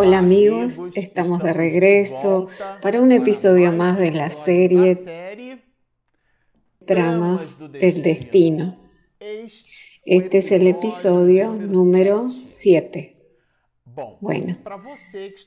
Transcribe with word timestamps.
Hola 0.00 0.18
amigos, 0.18 0.78
estamos 0.94 1.42
de 1.42 1.52
regreso 1.52 2.46
para 2.80 3.02
un 3.02 3.10
episodio 3.10 3.72
más 3.72 3.98
de 3.98 4.12
la 4.12 4.30
serie 4.30 5.60
Tramas 6.86 7.58
del 7.72 8.02
Destino. 8.02 8.78
Este 10.04 10.38
es 10.38 10.52
el 10.52 10.68
episodio 10.68 11.52
número 11.52 12.30
7. 12.30 13.16
Bueno, 14.20 14.56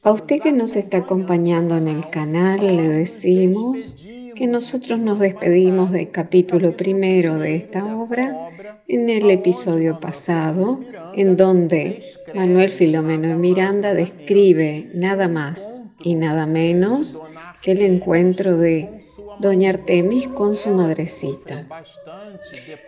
a 0.03 0.11
usted 0.11 0.41
que 0.41 0.51
nos 0.51 0.75
está 0.75 0.97
acompañando 0.97 1.77
en 1.77 1.87
el 1.87 2.09
canal 2.09 2.59
le 2.59 2.89
decimos 2.89 3.97
que 4.35 4.47
nosotros 4.47 4.99
nos 4.99 5.19
despedimos 5.19 5.91
del 5.91 6.11
capítulo 6.11 6.75
primero 6.75 7.37
de 7.37 7.55
esta 7.55 7.95
obra 7.95 8.49
en 8.89 9.09
el 9.09 9.31
episodio 9.31 10.01
pasado, 10.01 10.81
en 11.15 11.35
donde 11.37 12.13
Manuel 12.33 12.71
Filomeno 12.71 13.37
Miranda 13.37 13.93
describe 13.93 14.89
nada 14.93 15.27
más 15.27 15.81
y 16.03 16.15
nada 16.15 16.45
menos 16.45 17.21
que 17.61 17.71
el 17.73 17.81
encuentro 17.81 18.57
de 18.57 19.01
Doña 19.39 19.71
Artemis 19.71 20.27
con 20.27 20.55
su 20.55 20.69
madrecita. 20.69 21.67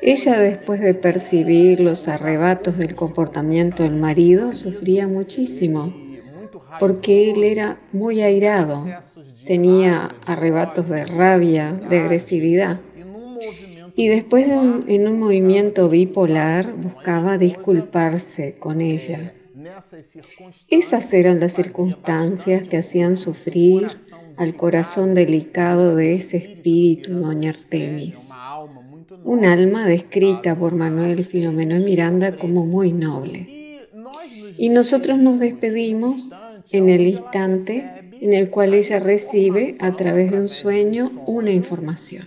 Ella, 0.02 0.40
después 0.40 0.82
de 0.82 0.94
percibir 0.94 1.80
los 1.80 2.08
arrebatos 2.08 2.78
del 2.78 2.96
comportamiento 2.96 3.84
del 3.84 3.96
marido, 3.96 4.54
sufría 4.54 5.08
muchísimo, 5.08 5.94
porque 6.80 7.32
él 7.32 7.44
era 7.44 7.80
muy 7.92 8.22
airado, 8.22 8.86
tenía 9.46 10.16
arrebatos 10.26 10.90
de 10.90 11.06
rabia, 11.06 11.74
de 11.74 12.00
agresividad. 12.00 12.80
Y 13.96 14.08
después 14.08 14.48
de 14.48 14.54
en 14.54 15.08
un 15.08 15.20
movimiento 15.20 15.90
bipolar 15.90 16.74
buscaba 16.76 17.38
disculparse 17.38 18.56
con 18.56 18.82
ella. 18.82 19.34
Esas 20.68 21.14
eran 21.14 21.40
las 21.40 21.54
circunstancias 21.54 22.68
que 22.68 22.78
hacían 22.78 23.18
sufrir 23.18 23.88
al 24.38 24.56
corazón 24.56 25.14
delicado 25.14 25.96
de 25.96 26.16
ese 26.16 26.38
espíritu, 26.38 27.14
doña 27.14 27.52
Artemis. 27.52 28.32
Un 29.24 29.46
alma 29.46 29.88
descrita 29.88 30.58
por 30.58 30.74
Manuel 30.74 31.24
Filomeno 31.24 31.76
de 31.76 31.86
Miranda 31.86 32.38
como 32.38 32.66
muy 32.66 32.94
noble. 32.94 33.88
Y 34.58 34.70
nosotros 34.70 35.20
nos 35.20 35.40
despedimos 35.40 36.32
en 36.72 36.90
el 36.90 37.02
instante 37.02 38.04
en 38.22 38.34
el 38.34 38.50
cual 38.50 38.74
ella 38.74 39.00
recibe 39.00 39.76
a 39.80 39.92
través 39.92 40.32
de 40.32 40.40
un 40.40 40.50
sueño 40.50 41.12
una 41.28 41.52
información. 41.52 42.26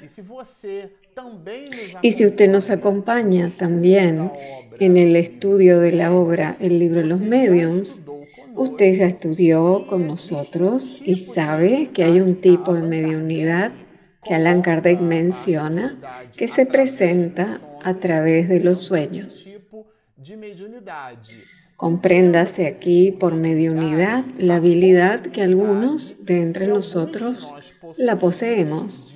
Y 2.03 2.13
si 2.13 2.27
usted 2.27 2.51
nos 2.51 2.69
acompaña 2.69 3.51
también 3.57 4.31
en 4.79 4.97
el 4.99 5.17
estudio 5.17 5.81
de 5.81 5.93
la 5.93 6.13
obra 6.13 6.57
El 6.61 6.79
libro 6.79 7.01
de 7.01 7.07
los 7.07 7.21
mediums, 7.21 8.03
usted 8.55 8.93
ya 8.95 9.07
estudió 9.07 9.87
con 9.87 10.07
nosotros 10.07 10.99
y 11.03 11.15
sabe 11.15 11.89
que 11.95 12.05
hay 12.05 12.21
un 12.21 12.41
tipo 12.43 12.75
de 12.75 12.83
mediunidad 12.83 13.73
que 14.25 14.35
Allan 14.35 14.61
Kardec 14.61 15.01
menciona 15.01 15.99
que 16.37 16.49
se 16.49 16.67
presenta 16.67 17.63
a 17.83 17.95
través 17.95 18.51
de 18.51 18.61
los 18.61 18.81
sueños. 18.81 19.47
Compréndase 21.77 22.67
aquí 22.67 23.13
por 23.13 23.35
mediunidad 23.35 24.25
la 24.37 24.57
habilidad 24.57 25.23
que 25.23 25.41
algunos 25.43 26.17
de 26.21 26.43
entre 26.43 26.67
nosotros 26.67 27.55
la 27.97 28.19
poseemos, 28.19 29.16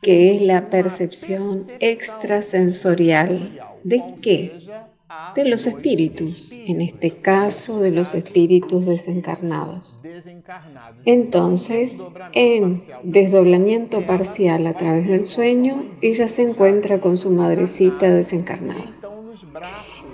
que 0.00 0.34
es 0.34 0.42
la 0.42 0.70
percepción 0.70 1.66
extrasensorial. 1.80 3.60
¿De 3.84 4.02
qué? 4.22 4.60
De 5.34 5.44
los 5.44 5.66
espíritus, 5.66 6.58
en 6.66 6.80
este 6.80 7.10
caso 7.10 7.80
de 7.80 7.90
los 7.90 8.14
espíritus 8.14 8.86
desencarnados. 8.86 10.00
Entonces, 11.04 12.02
en 12.32 12.82
desdoblamiento 13.02 14.04
parcial 14.06 14.66
a 14.66 14.74
través 14.74 15.08
del 15.08 15.24
sueño, 15.24 15.84
ella 16.02 16.28
se 16.28 16.42
encuentra 16.42 17.00
con 17.00 17.16
su 17.16 17.30
madrecita 17.30 18.08
desencarnada. 18.12 18.92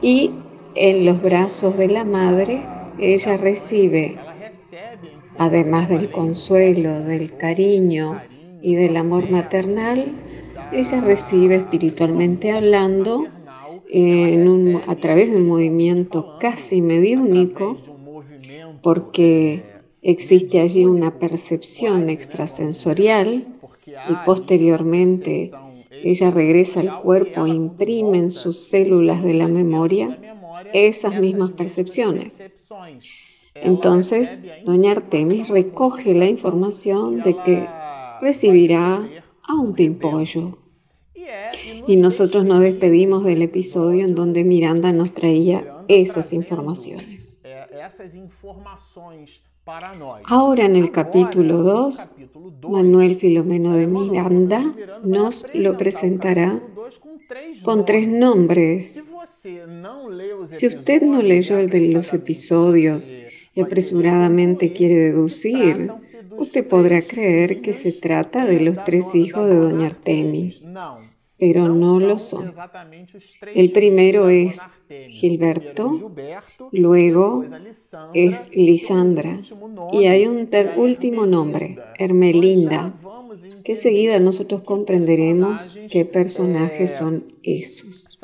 Y 0.00 0.30
en 0.75 1.04
los 1.04 1.22
brazos 1.22 1.76
de 1.76 1.88
la 1.88 2.04
madre, 2.04 2.62
ella 2.98 3.36
recibe, 3.36 4.16
además 5.38 5.88
del 5.88 6.10
consuelo, 6.10 7.00
del 7.00 7.36
cariño 7.36 8.20
y 8.64 8.76
del 8.76 8.97
amor 8.97 9.30
maternal, 9.30 10.14
ella 10.72 11.02
recibe 11.02 11.56
espiritualmente 11.56 12.50
hablando 12.50 13.26
a 14.86 14.97
través 14.97 15.30
de 15.30 15.36
un 15.36 15.47
movimiento 15.47 16.38
casi 16.41 16.80
mediúnico, 16.80 17.76
porque 18.82 19.62
existe 20.00 20.60
allí 20.60 20.86
una 20.86 21.19
percepción 21.19 22.08
extrasensorial 22.08 23.47
y 23.86 24.14
posteriormente 24.24 25.50
ella 26.03 26.30
regresa 26.30 26.80
al 26.80 27.03
cuerpo 27.03 27.44
e 27.44 27.50
imprime 27.50 28.16
en 28.16 28.30
sus 28.30 28.64
células 28.64 29.22
de 29.22 29.34
la 29.34 29.47
memoria 29.47 30.19
esas 30.72 31.20
mismas 31.20 31.50
percepciones. 31.50 32.42
Entonces, 33.54 34.41
doña 34.64 34.92
Artemis 34.92 35.50
recoge 35.50 36.14
la 36.14 36.28
información 36.28 37.22
de 37.22 37.36
que 37.44 37.69
recibirá 38.20 39.06
a 39.42 39.54
un 39.54 39.75
pimpollo. 39.75 40.58
Y 41.86 41.97
nosotros 41.97 42.44
nos 42.44 42.60
despedimos 42.60 43.25
del 43.25 43.42
episodio 43.42 44.04
en 44.04 44.14
donde 44.14 44.44
Miranda 44.44 44.92
nos 44.92 45.12
traía 45.12 45.84
esas 45.88 46.32
informaciones. 46.32 47.32
Ahora 50.24 50.66
en 50.66 50.76
el 50.76 50.91
capítulo 50.91 51.62
2, 51.62 52.12
Manuel 52.69 53.16
Filomeno 53.16 53.72
de 53.74 53.86
Miranda 53.86 54.72
nos 55.03 55.47
lo 55.54 55.76
presentará 55.76 56.60
con 57.62 57.84
tres 57.84 58.06
nombres 58.08 59.03
si 60.50 60.66
usted 60.66 61.03
no 61.03 61.20
leyó 61.20 61.58
el 61.58 61.69
de 61.69 61.88
los 61.88 62.14
episodios 62.14 63.12
y 63.54 63.60
apresuradamente 63.60 64.72
quiere 64.72 64.94
deducir, 64.94 65.92
usted 66.39 66.67
podrá 66.67 67.03
creer 67.03 67.61
que 67.61 67.72
se 67.72 67.93
trata 67.93 68.47
de 68.47 68.61
los 68.61 68.83
tres 68.84 69.15
hijos 69.15 69.49
de 69.49 69.56
doña 69.56 69.87
Artemis, 69.87 70.67
pero 71.39 71.69
no 71.69 72.00
lo 72.00 72.19
son. 72.19 72.55
El 73.55 73.72
primero 73.72 74.28
es 74.28 74.61
Gilberto, 75.09 76.12
luego 76.72 77.45
es 78.15 78.50
Lisandra 78.55 79.41
y 79.93 80.06
hay 80.06 80.27
un 80.27 80.49
último 80.77 81.27
nombre, 81.27 81.78
Hermelinda, 81.99 82.95
que 83.65 83.77
seguida 83.77 84.21
nosotros 84.21 84.62
comprenderemos 84.62 85.77
qué 85.91 86.05
personajes 86.05 86.97
son 86.97 87.25
esos. 87.43 88.19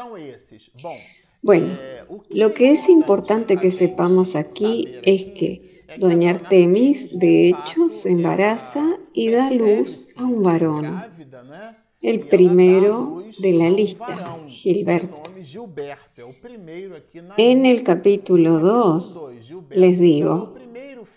Bueno, 1.43 1.79
lo 2.29 2.53
que 2.53 2.71
es 2.71 2.89
importante 2.89 3.57
que 3.57 3.71
sepamos 3.71 4.37
aquí 4.37 4.89
es 5.03 5.25
que 5.27 5.70
Doña 5.99 6.31
Artemis, 6.31 7.19
de 7.19 7.49
hecho, 7.49 7.89
se 7.89 8.11
embaraza 8.11 8.99
y 9.13 9.31
da 9.31 9.51
luz 9.51 10.09
a 10.17 10.25
un 10.25 10.43
varón, 10.43 10.85
el 12.01 12.21
primero 12.21 13.23
de 13.39 13.53
la 13.53 13.71
lista, 13.71 14.39
Gilberto. 14.47 15.23
En 17.37 17.67
el 17.67 17.83
capítulo 17.83 18.59
2, 18.59 19.21
les 19.71 19.99
digo, 19.99 20.55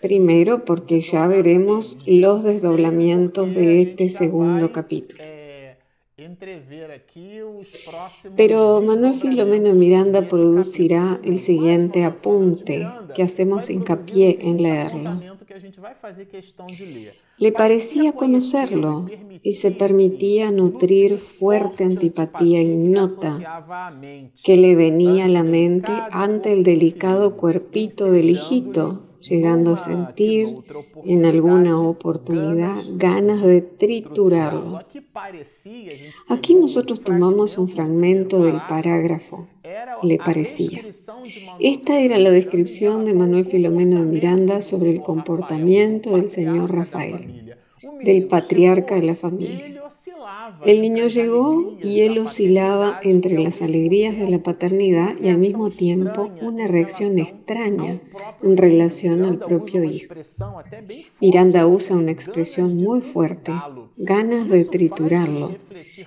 primero 0.00 0.64
porque 0.64 1.00
ya 1.00 1.26
veremos 1.26 1.98
los 2.06 2.42
desdoblamientos 2.42 3.54
de 3.54 3.82
este 3.82 4.08
segundo 4.08 4.72
capítulo. 4.72 5.33
Pero 8.36 8.80
Manuel 8.80 9.14
Filomeno 9.14 9.74
Miranda 9.74 10.28
producirá 10.28 11.18
el 11.24 11.40
siguiente 11.40 12.04
apunte 12.04 12.86
que 13.16 13.24
hacemos 13.24 13.68
hincapié 13.68 14.38
en 14.40 14.62
leerlo. 14.62 15.20
Le 17.38 17.50
parecía 17.50 18.12
conocerlo 18.12 19.06
y 19.42 19.54
se 19.54 19.72
permitía 19.72 20.52
nutrir 20.52 21.18
fuerte 21.18 21.82
antipatía 21.82 22.62
ignota 22.62 23.64
que 24.44 24.56
le 24.56 24.76
venía 24.76 25.24
a 25.24 25.28
la 25.28 25.42
mente 25.42 25.90
ante 26.12 26.52
el 26.52 26.62
delicado 26.62 27.36
cuerpito 27.36 28.12
del 28.12 28.30
hijito 28.30 29.13
llegando 29.28 29.72
a 29.72 29.76
sentir 29.76 30.54
en 31.04 31.24
alguna 31.24 31.80
oportunidad 31.80 32.76
ganas 32.94 33.42
de 33.42 33.62
triturarlo. 33.62 34.80
Aquí 36.28 36.54
nosotros 36.54 37.00
tomamos 37.00 37.56
un 37.58 37.68
fragmento 37.68 38.42
del 38.44 38.60
parágrafo. 38.68 39.48
Le 40.02 40.18
parecía. 40.18 40.82
Esta 41.58 42.00
era 42.00 42.18
la 42.18 42.30
descripción 42.30 43.04
de 43.04 43.14
Manuel 43.14 43.44
Filomeno 43.44 44.00
de 44.00 44.06
Miranda 44.06 44.62
sobre 44.62 44.90
el 44.90 45.02
comportamiento 45.02 46.16
del 46.16 46.28
señor 46.28 46.74
Rafael, 46.74 47.56
del 48.02 48.26
patriarca 48.26 48.96
de 48.96 49.02
la 49.02 49.14
familia. 49.14 49.83
El 50.64 50.80
niño 50.80 51.06
llegó 51.06 51.76
y 51.82 52.00
él 52.00 52.18
oscilaba 52.18 53.00
entre 53.02 53.38
las 53.38 53.62
alegrías 53.62 54.16
de 54.16 54.28
la 54.28 54.42
paternidad 54.42 55.14
y 55.20 55.28
al 55.28 55.38
mismo 55.38 55.70
tiempo 55.70 56.30
una 56.40 56.66
reacción 56.66 57.18
extraña 57.18 58.00
en 58.42 58.56
relación 58.56 59.24
al 59.24 59.38
propio 59.38 59.84
hijo. 59.84 60.14
Miranda 61.20 61.66
usa 61.66 61.96
una 61.96 62.12
expresión 62.12 62.76
muy 62.76 63.00
fuerte, 63.00 63.52
ganas 63.96 64.48
de 64.48 64.64
triturarlo. 64.64 65.56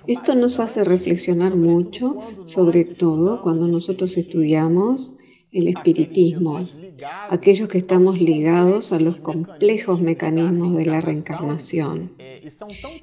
Esto 0.06 0.34
nos 0.34 0.60
hace 0.60 0.84
reflexionar 0.84 1.56
mucho, 1.56 2.16
sobre 2.44 2.84
todo 2.84 3.42
cuando 3.42 3.66
nosotros 3.66 4.16
estudiamos 4.16 5.16
el 5.52 5.68
espiritismo, 5.68 6.66
aquellos 7.30 7.68
que 7.68 7.78
estamos 7.78 8.20
ligados 8.20 8.92
a 8.92 9.00
los 9.00 9.16
complejos 9.16 10.00
mecanismos 10.00 10.76
de 10.76 10.86
la 10.86 11.00
reencarnación. 11.00 12.12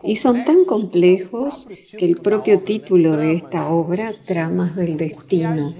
Y 0.03 0.17
son 0.17 0.45
tan 0.45 0.65
complejos 0.65 1.67
que 1.97 2.05
el 2.05 2.15
propio 2.17 2.59
título 2.59 3.17
de 3.17 3.33
esta 3.33 3.69
obra, 3.69 4.13
Tramas 4.25 4.75
del 4.75 4.97
Destino, 4.97 5.73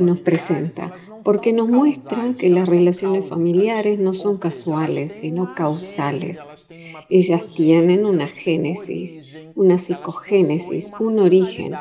nos 0.00 0.20
presenta, 0.20 0.92
porque 1.24 1.52
nos 1.52 1.68
muestra 1.68 2.34
que 2.38 2.50
las 2.50 2.68
relaciones 2.68 3.26
familiares 3.26 3.98
no 3.98 4.14
son 4.14 4.38
casuales, 4.38 5.12
sino 5.12 5.54
causales. 5.54 6.38
Ellas 7.08 7.44
tienen 7.54 8.06
una 8.06 8.28
génesis, 8.28 9.22
una 9.54 9.78
psicogénesis, 9.78 10.92
un 10.98 11.18
origen 11.18 11.72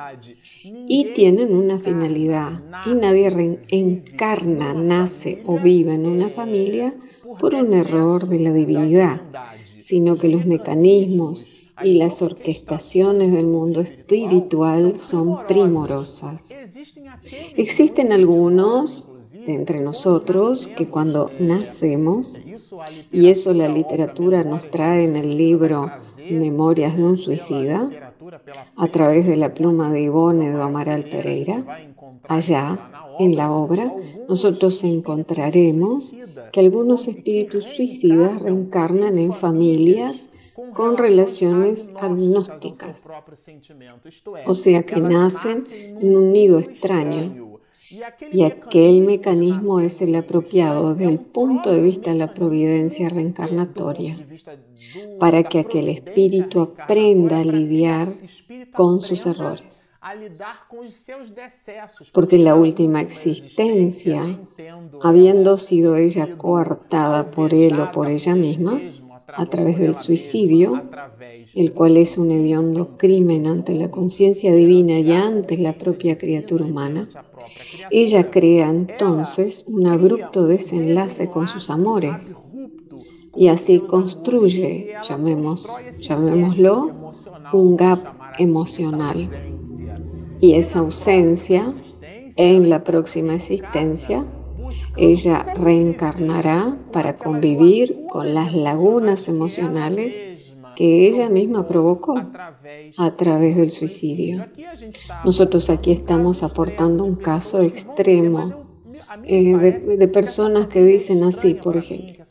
y 0.63 1.13
tienen 1.13 1.55
una 1.55 1.79
finalidad. 1.79 2.61
Y 2.85 2.93
nadie 2.93 3.59
encarna, 3.69 4.73
nace 4.73 5.41
o 5.45 5.59
vive 5.59 5.93
en 5.93 6.05
una 6.05 6.29
familia 6.29 6.93
por 7.39 7.55
un 7.55 7.73
error 7.73 8.27
de 8.27 8.39
la 8.39 8.53
divinidad, 8.53 9.21
sino 9.77 10.17
que 10.17 10.29
los 10.29 10.45
mecanismos 10.45 11.49
y 11.83 11.95
las 11.95 12.21
orquestaciones 12.21 13.31
del 13.31 13.47
mundo 13.47 13.81
espiritual 13.81 14.95
son 14.95 15.45
primorosas. 15.47 16.49
Existen 17.55 18.11
algunos 18.11 19.11
de 19.45 19.53
entre 19.53 19.81
nosotros 19.81 20.67
que 20.67 20.87
cuando 20.87 21.31
nacemos, 21.39 22.37
y 23.11 23.29
eso 23.29 23.53
la 23.53 23.67
literatura 23.67 24.43
nos 24.43 24.69
trae 24.69 25.05
en 25.05 25.15
el 25.15 25.37
libro 25.37 25.91
Memorias 26.29 26.95
de 26.95 27.03
un 27.03 27.17
suicida, 27.17 27.89
a 28.75 28.87
través 28.87 29.27
de 29.27 29.35
la 29.35 29.53
pluma 29.53 29.91
de 29.91 30.03
Ivone 30.03 30.51
de 30.51 30.61
Amaral 30.61 31.03
Pereira, 31.09 31.87
allá 32.27 32.89
en 33.19 33.35
la 33.35 33.51
obra, 33.51 33.93
nosotros 34.27 34.83
encontraremos 34.83 36.15
que 36.51 36.59
algunos 36.61 37.07
espíritus 37.07 37.65
suicidas 37.65 38.41
reencarnan 38.41 39.17
en 39.17 39.33
familias 39.33 40.29
con 40.73 40.97
relaciones 40.97 41.91
agnósticas, 41.99 43.09
o 44.45 44.55
sea 44.55 44.83
que 44.83 45.01
nacen 45.01 45.65
en 45.71 46.15
un 46.15 46.31
nido 46.31 46.59
extraño 46.59 47.59
y 48.31 48.43
aquel 48.43 49.01
mecanismo 49.01 49.79
es 49.79 50.01
el 50.01 50.15
apropiado 50.15 50.95
desde 50.95 51.11
el 51.11 51.19
punto 51.19 51.71
de 51.71 51.81
vista 51.81 52.11
de 52.11 52.17
la 52.17 52.33
providencia 52.33 53.09
reencarnatoria, 53.09 54.25
para 55.19 55.43
que 55.43 55.59
aquel 55.59 55.89
espíritu 55.89 56.61
aprenda 56.61 57.39
a 57.39 57.43
lidiar 57.43 58.13
con 58.73 59.01
sus 59.01 59.25
errores. 59.25 59.93
Porque 62.11 62.37
la 62.37 62.55
última 62.55 62.99
existencia, 62.99 64.39
habiendo 65.01 65.57
sido 65.57 65.95
ella 65.95 66.37
coartada 66.37 67.31
por 67.31 67.53
él 67.53 67.79
o 67.79 67.91
por 67.91 68.09
ella 68.09 68.35
misma, 68.35 68.81
a 69.35 69.45
través 69.47 69.79
del 69.79 69.95
suicidio, 69.95 70.83
el 71.53 71.73
cual 71.73 71.97
es 71.97 72.17
un 72.17 72.31
hediondo 72.31 72.97
crimen 72.97 73.47
ante 73.47 73.73
la 73.73 73.89
conciencia 73.89 74.53
divina 74.53 74.99
y 74.99 75.11
ante 75.11 75.57
la 75.57 75.77
propia 75.77 76.17
criatura 76.17 76.65
humana, 76.65 77.09
ella 77.91 78.29
crea 78.29 78.69
entonces 78.69 79.65
un 79.67 79.87
abrupto 79.87 80.47
desenlace 80.47 81.29
con 81.29 81.47
sus 81.47 81.69
amores 81.69 82.37
y 83.35 83.47
así 83.47 83.79
construye, 83.79 84.93
llamémoslo, 85.07 86.91
un 87.51 87.77
gap 87.77 87.99
emocional. 88.37 89.29
Y 90.39 90.53
esa 90.55 90.79
ausencia 90.79 91.73
en 92.35 92.69
la 92.69 92.83
próxima 92.83 93.35
existencia 93.35 94.25
ella 94.97 95.43
reencarnará 95.55 96.77
para 96.91 97.17
convivir 97.17 98.05
con 98.09 98.33
las 98.33 98.53
lagunas 98.53 99.27
emocionales 99.27 100.21
que 100.75 101.07
ella 101.07 101.29
misma 101.29 101.67
provocó 101.67 102.15
a 102.97 103.15
través 103.15 103.55
del 103.55 103.71
suicidio. 103.71 104.45
Nosotros 105.25 105.69
aquí 105.69 105.91
estamos 105.91 106.43
aportando 106.43 107.03
un 107.03 107.15
caso 107.15 107.61
extremo 107.61 108.63
eh, 109.23 109.55
de, 109.55 109.97
de, 109.97 110.07
personas 110.07 110.67
que 110.67 110.83
dicen 110.83 111.23
así, 111.23 111.53
por 111.53 111.77
ejemplo. 111.77 112.23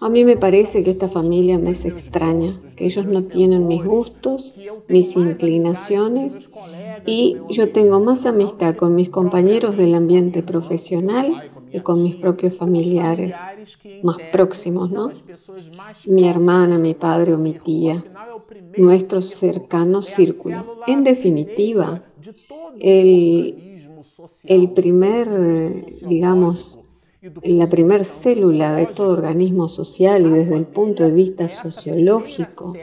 A 0.00 0.08
mí 0.08 0.24
me 0.24 0.36
parece 0.36 0.84
que 0.84 0.90
esta 0.90 1.08
familia 1.08 1.58
me 1.58 1.70
es 1.70 1.84
extraña, 1.84 2.60
que 2.76 2.86
ellos 2.86 3.06
no 3.06 3.24
tienen 3.24 3.66
mis 3.66 3.84
gustos, 3.84 4.54
mis 4.88 5.16
inclinaciones 5.16 6.48
y 7.06 7.36
yo 7.50 7.72
tengo 7.72 8.00
más 8.00 8.24
amistad 8.24 8.76
con 8.76 8.94
mis 8.94 9.10
compañeros 9.10 9.76
del 9.76 9.94
ambiente 9.94 10.42
profesional 10.42 11.50
y 11.72 11.80
con 11.80 12.02
mis 12.02 12.16
propios 12.16 12.56
familiares 12.56 13.34
más 14.02 14.18
próximos, 14.32 14.90
¿no? 14.90 15.10
Mi 16.06 16.28
hermana, 16.28 16.78
mi 16.78 16.94
padre 16.94 17.34
o 17.34 17.38
mi 17.38 17.54
tía, 17.54 18.04
nuestro 18.76 19.20
cercano 19.20 20.02
círculo. 20.02 20.76
En 20.86 21.04
definitiva, 21.04 22.02
el, 22.80 24.70
primer, 24.74 25.28
digamos, 26.06 26.80
la 27.42 27.68
primera 27.68 28.04
célula 28.04 28.74
de 28.76 28.86
todo 28.86 29.12
organismo 29.12 29.66
social 29.68 30.26
y 30.26 30.30
desde 30.30 30.56
el 30.56 30.66
punto 30.66 31.02
de 31.02 31.10
vista 31.10 31.48
sociológico 31.48 32.74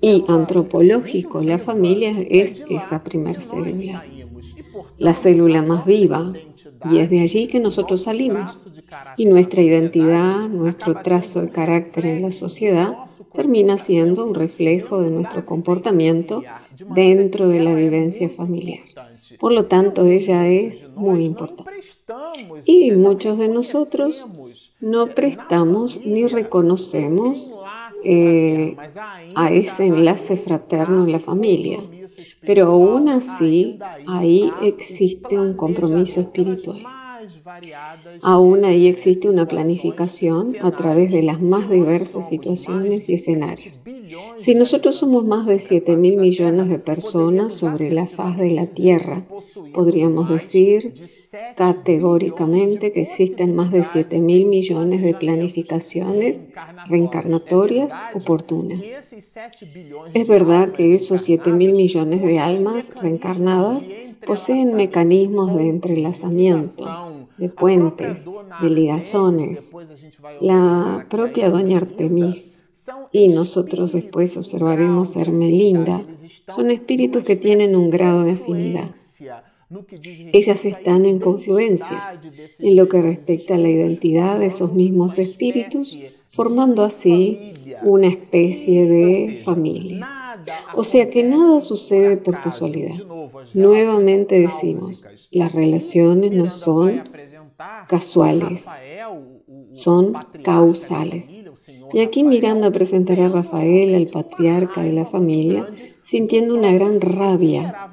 y 0.00 0.24
antropológico, 0.26 1.42
la 1.42 1.58
familia 1.58 2.14
es 2.28 2.62
esa 2.70 3.04
primera 3.04 3.40
célula, 3.40 4.04
la 4.96 5.14
célula 5.14 5.62
más 5.62 5.84
viva, 5.84 6.32
y 6.90 6.98
es 6.98 7.10
de 7.10 7.20
allí 7.20 7.46
que 7.48 7.60
nosotros 7.60 8.02
salimos. 8.02 8.58
Y 9.16 9.26
nuestra 9.26 9.62
identidad, 9.62 10.48
nuestro 10.48 10.94
trazo 11.02 11.42
de 11.42 11.50
carácter 11.50 12.06
en 12.06 12.22
la 12.22 12.30
sociedad, 12.30 12.96
termina 13.32 13.78
siendo 13.78 14.24
un 14.24 14.34
reflejo 14.34 15.00
de 15.00 15.10
nuestro 15.10 15.44
comportamiento 15.44 16.42
dentro 16.94 17.48
de 17.48 17.60
la 17.60 17.74
vivencia 17.74 18.28
familiar. 18.30 18.80
Por 19.38 19.52
lo 19.52 19.66
tanto, 19.66 20.06
ella 20.06 20.46
es 20.46 20.88
muy 20.94 21.24
importante. 21.24 21.70
Y 22.64 22.92
muchos 22.92 23.38
de 23.38 23.48
nosotros 23.48 24.26
no 24.80 25.08
prestamos 25.08 26.00
ni 26.04 26.26
reconocemos 26.26 27.54
eh, 28.04 28.76
a 29.34 29.52
ese 29.52 29.86
enlace 29.86 30.36
fraterno 30.36 31.04
en 31.04 31.12
la 31.12 31.18
familia. 31.18 31.80
Pero 32.44 32.64
aún 32.66 33.08
así, 33.08 33.86
ahí 34.04 34.56
existe 34.60 35.38
un 35.40 35.54
compromiso 35.56 36.20
espiritual. 36.20 36.97
Aún 38.22 38.64
ahí 38.64 38.88
existe 38.88 39.28
una 39.28 39.46
planificación 39.46 40.56
a 40.60 40.70
través 40.72 41.10
de 41.12 41.22
las 41.22 41.40
más 41.40 41.70
diversas 41.70 42.28
situaciones 42.28 43.08
y 43.08 43.14
escenarios. 43.14 43.80
Si 44.38 44.54
nosotros 44.54 44.96
somos 44.96 45.24
más 45.24 45.46
de 45.46 45.58
7 45.58 45.96
mil 45.96 46.16
millones 46.16 46.68
de 46.68 46.78
personas 46.78 47.54
sobre 47.54 47.90
la 47.90 48.06
faz 48.06 48.36
de 48.36 48.50
la 48.50 48.66
Tierra, 48.66 49.24
podríamos 49.72 50.28
decir 50.28 50.94
categóricamente 51.56 52.92
que 52.92 53.02
existen 53.02 53.54
más 53.54 53.70
de 53.70 53.84
7 53.84 54.20
mil 54.20 54.46
millones 54.46 55.02
de 55.02 55.14
planificaciones 55.14 56.46
reencarnatorias 56.88 57.94
oportunas. 58.14 58.80
Es 60.14 60.28
verdad 60.28 60.72
que 60.72 60.94
esos 60.94 61.20
7 61.22 61.52
mil 61.52 61.72
millones 61.72 62.22
de 62.22 62.38
almas 62.38 62.92
reencarnadas 63.00 63.86
poseen 64.26 64.74
mecanismos 64.74 65.54
de 65.56 65.68
entrelazamiento, 65.68 67.17
de 67.38 67.48
puentes, 67.48 68.26
de 68.60 68.70
ligazones. 68.70 69.72
La 70.40 71.06
propia 71.08 71.50
doña 71.50 71.78
Artemis 71.78 72.64
y 73.12 73.28
nosotros 73.28 73.92
después 73.92 74.36
observaremos 74.36 75.16
Hermelinda 75.16 76.02
son 76.48 76.70
espíritus 76.70 77.24
que 77.24 77.36
tienen 77.36 77.76
un 77.76 77.90
grado 77.90 78.24
de 78.24 78.32
afinidad. 78.32 78.90
Ellas 80.32 80.64
están 80.64 81.04
en 81.04 81.18
confluencia 81.18 82.18
en 82.58 82.76
lo 82.76 82.88
que 82.88 83.02
respecta 83.02 83.54
a 83.54 83.58
la 83.58 83.68
identidad 83.68 84.38
de 84.38 84.46
esos 84.46 84.72
mismos 84.72 85.18
espíritus, 85.18 85.98
formando 86.28 86.82
así 86.84 87.54
una 87.82 88.08
especie 88.08 88.88
de 88.88 89.36
familia. 89.44 90.08
O 90.74 90.84
sea 90.84 91.10
que 91.10 91.22
nada 91.22 91.60
sucede 91.60 92.16
por 92.16 92.40
casualidad. 92.40 92.94
Nuevamente 93.52 94.40
decimos, 94.40 95.06
las 95.30 95.52
relaciones 95.52 96.32
no 96.32 96.48
son 96.48 97.04
casuales, 97.88 98.66
son 99.72 100.14
causales. 100.42 101.42
Y 101.92 102.00
aquí 102.00 102.22
Miranda 102.22 102.70
presentará 102.70 103.26
a 103.26 103.30
Rafael, 103.30 103.94
el 103.94 104.08
patriarca 104.08 104.82
de 104.82 104.92
la 104.92 105.06
familia, 105.06 105.68
sintiendo 106.02 106.54
una 106.54 106.72
gran 106.72 107.00
rabia 107.00 107.90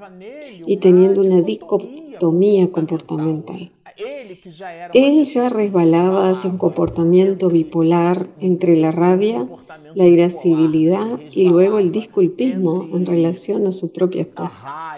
y 0.65 0.77
teniendo 0.77 1.22
una 1.22 1.41
dicotomía 1.41 2.72
comportamental. 2.72 3.72
Él 3.98 5.25
ya 5.25 5.50
resbalaba 5.50 6.30
hacia 6.30 6.50
un 6.50 6.58
comportamiento 6.58 7.50
bipolar 7.50 8.28
entre 8.40 8.75
la 8.75 8.92
rabia, 8.92 9.48
la 9.94 10.06
irascibilidad 10.06 11.20
y 11.32 11.46
luego 11.46 11.80
el 11.80 11.92
disculpismo 11.92 12.90
en 12.94 13.06
relación 13.06 13.68
a 13.68 13.72
su 13.72 13.92
propia 13.92 14.24
esposa. 14.24 14.98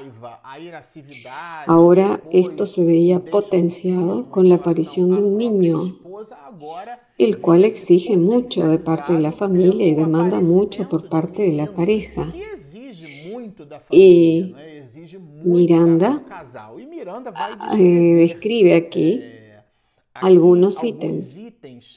Ahora 1.68 2.22
esto 2.32 2.66
se 2.66 2.86
veía 2.86 3.20
potenciado 3.20 4.30
con 4.32 4.50
la 4.50 4.56
aparición 4.56 5.16
de 5.16 5.22
un 5.22 5.38
niño, 5.38 6.00
el 7.18 7.40
cual 7.40 7.66
exige 7.66 8.18
mucho 8.18 8.68
de 8.68 8.80
parte 8.80 9.14
de 9.14 9.20
la 9.20 9.32
familia 9.32 9.86
y 9.86 9.96
demanda 9.96 10.40
mucho 10.42 10.90
por 10.90 11.08
parte 11.10 11.44
de 11.44 11.54
la 11.54 11.68
pareja. 11.68 12.32
Y 13.92 14.56
Miranda 15.44 16.24
eh, 16.98 18.16
describe 18.16 18.76
aquí 18.76 19.24
algunos 20.14 20.84
ítems 20.84 21.42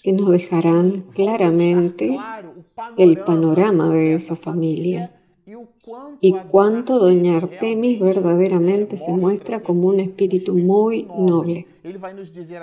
que 0.03 0.13
nos 0.13 0.31
dejarán 0.31 1.03
claramente 1.13 2.19
el 2.97 3.19
panorama 3.25 3.89
de 3.91 4.15
esa 4.15 4.37
familia 4.37 5.20
y 6.21 6.33
cuánto 6.51 6.99
doña 6.99 7.37
Artemis 7.37 7.99
verdaderamente 7.99 8.97
se 8.97 9.13
muestra 9.13 9.61
como 9.61 9.89
un 9.89 10.01
espíritu 10.01 10.55
muy 10.55 11.05
noble. 11.05 11.67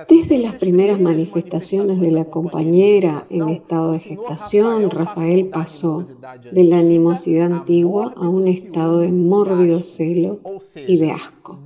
Desde 0.07 0.37
las 0.37 0.55
primeras 0.55 0.99
manifestaciones 1.01 1.99
de 1.99 2.11
la 2.11 2.25
compañera 2.25 3.25
en 3.31 3.49
estado 3.49 3.93
de 3.93 3.99
gestación, 3.99 4.91
Rafael 4.91 5.47
pasó 5.47 6.05
de 6.51 6.63
la 6.63 6.79
animosidad 6.79 7.51
antigua 7.51 8.13
a 8.15 8.29
un 8.29 8.47
estado 8.47 8.99
de 8.99 9.11
mórbido 9.11 9.81
celo 9.81 10.39
y 10.87 10.97
de 10.97 11.11
asco. 11.11 11.59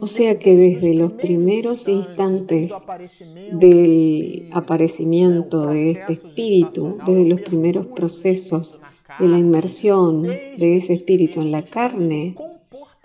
O 0.00 0.06
sea 0.06 0.38
que 0.38 0.54
desde 0.54 0.94
los 0.94 1.12
primeros 1.12 1.88
instantes 1.88 2.74
del 3.52 4.50
aparecimiento 4.52 5.68
de 5.68 5.92
este 5.92 6.12
espíritu, 6.12 6.98
desde 7.06 7.24
los 7.24 7.40
primeros 7.40 7.86
procesos 7.86 8.80
de 9.20 9.28
la 9.28 9.38
inmersión 9.38 10.22
de 10.22 10.76
ese 10.76 10.94
espíritu 10.94 11.40
en 11.40 11.52
la 11.52 11.62
carne, 11.62 12.36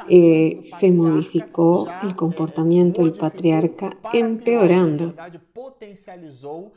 eh, 0.07 0.59
se 0.61 0.91
modificó 0.91 1.87
el 2.03 2.15
comportamiento 2.15 3.01
del 3.01 3.13
patriarca 3.13 3.97
empeorando. 4.13 5.13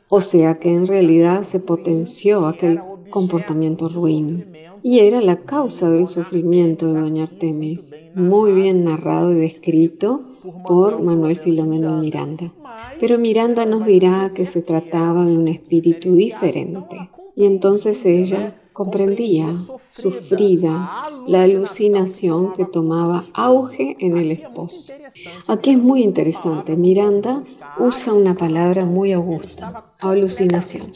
O 0.07 0.21
sea 0.21 0.55
que 0.55 0.73
en 0.73 0.87
realidad 0.87 1.43
se 1.43 1.59
potenció 1.59 2.47
aquel 2.47 2.79
comportamiento 3.09 3.87
ruin 3.87 4.45
y 4.81 4.99
era 4.99 5.21
la 5.21 5.37
causa 5.43 5.91
del 5.91 6.07
sufrimiento 6.07 6.91
de 6.91 7.01
doña 7.01 7.23
Artemis, 7.23 7.95
muy 8.15 8.53
bien 8.53 8.83
narrado 8.83 9.31
y 9.31 9.35
descrito 9.35 10.21
por 10.65 11.01
Manuel 11.01 11.37
Filomeno 11.37 11.99
Miranda. 11.99 12.53
Pero 12.99 13.17
Miranda 13.17 13.65
nos 13.65 13.85
dirá 13.85 14.31
que 14.33 14.45
se 14.45 14.61
trataba 14.61 15.25
de 15.25 15.37
un 15.37 15.47
espíritu 15.47 16.15
diferente 16.15 17.09
y 17.35 17.45
entonces 17.45 18.05
ella 18.05 18.55
comprendía, 18.79 19.57
sufrida, 19.89 21.09
la 21.27 21.43
alucinación 21.43 22.53
que 22.53 22.63
tomaba 22.63 23.25
auge 23.33 23.97
en 23.99 24.15
el 24.15 24.31
esposo. 24.31 24.93
Aquí 25.47 25.71
es 25.71 25.79
muy 25.79 26.01
interesante, 26.01 26.77
Miranda 26.77 27.43
usa 27.77 28.13
una 28.13 28.35
palabra 28.35 28.85
muy 28.85 29.11
augusta, 29.11 29.83
alucinación, 29.99 30.93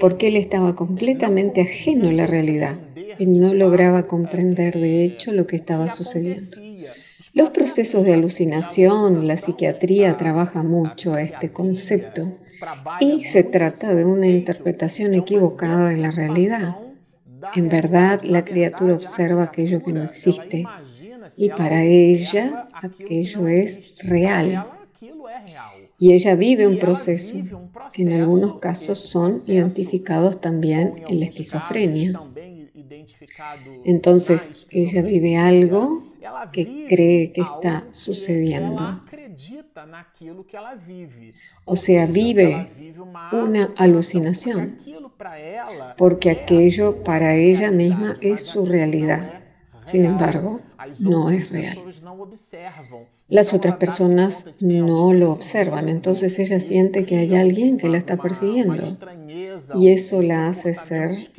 porque 0.00 0.26
él 0.26 0.36
estaba 0.38 0.74
completamente 0.74 1.60
ajeno 1.60 2.08
a 2.08 2.12
la 2.12 2.26
realidad 2.26 2.80
y 3.16 3.26
no 3.26 3.54
lograba 3.54 4.08
comprender 4.08 4.80
de 4.80 5.04
hecho 5.04 5.32
lo 5.32 5.46
que 5.46 5.54
estaba 5.54 5.88
sucediendo. 5.88 6.56
Los 7.32 7.50
procesos 7.50 8.02
de 8.04 8.14
alucinación, 8.14 9.28
la 9.28 9.36
psiquiatría 9.36 10.16
trabaja 10.16 10.64
mucho 10.64 11.14
a 11.14 11.22
este 11.22 11.52
concepto 11.52 12.22
y 12.98 13.22
se 13.22 13.44
trata 13.44 13.94
de 13.94 14.04
una 14.04 14.26
interpretación 14.26 15.14
equivocada 15.14 15.90
de 15.90 15.96
la 15.96 16.10
realidad 16.10 16.89
en 17.54 17.68
verdad, 17.68 18.22
la 18.22 18.44
criatura 18.44 18.94
observa 18.94 19.44
aquello 19.44 19.82
que 19.82 19.92
no 19.92 20.02
existe 20.02 20.64
y 21.36 21.48
para 21.50 21.82
ella 21.84 22.68
aquello 22.72 23.48
es 23.48 23.96
real. 23.98 24.66
Y 25.98 26.12
ella 26.12 26.34
vive 26.34 26.66
un 26.66 26.78
proceso 26.78 27.36
que 27.92 28.02
en 28.02 28.12
algunos 28.12 28.58
casos 28.58 28.98
son 28.98 29.42
identificados 29.46 30.40
también 30.40 31.02
en 31.08 31.20
la 31.20 31.26
esquizofrenia. 31.26 32.20
Entonces, 33.84 34.66
ella 34.70 35.02
vive 35.02 35.36
algo 35.36 36.14
que 36.52 36.86
cree 36.88 37.32
que 37.32 37.42
está 37.42 37.86
sucediendo. 37.92 39.02
O 41.64 41.76
sea, 41.76 42.06
vive. 42.06 42.70
Una 43.32 43.70
alucinación 43.76 44.78
porque 45.96 46.30
aquello 46.30 47.02
para 47.04 47.34
ella 47.34 47.70
misma 47.70 48.16
es 48.20 48.44
su 48.44 48.64
realidad. 48.64 49.40
Sin 49.86 50.04
embargo, 50.04 50.60
no 50.98 51.30
es 51.30 51.50
real. 51.50 51.78
Las 53.28 53.54
otras 53.54 53.76
personas 53.76 54.46
no 54.60 55.12
lo 55.12 55.30
observan, 55.30 55.88
entonces 55.88 56.38
ella 56.38 56.60
siente 56.60 57.04
que 57.04 57.18
hay 57.18 57.34
alguien 57.34 57.76
que 57.76 57.88
la 57.88 57.98
está 57.98 58.16
persiguiendo. 58.16 58.96
y 59.74 59.90
eso 59.90 60.22
la 60.22 60.48
hace 60.48 60.74
ser, 60.74 61.30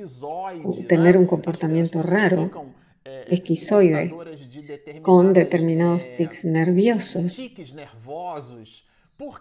tener 0.87 1.17
un 1.17 1.25
comportamiento 1.25 2.01
raro, 2.03 2.49
esquizoide, 3.27 4.13
con 5.01 5.33
determinados 5.33 6.05
tics 6.17 6.45
nerviosos 6.45 7.39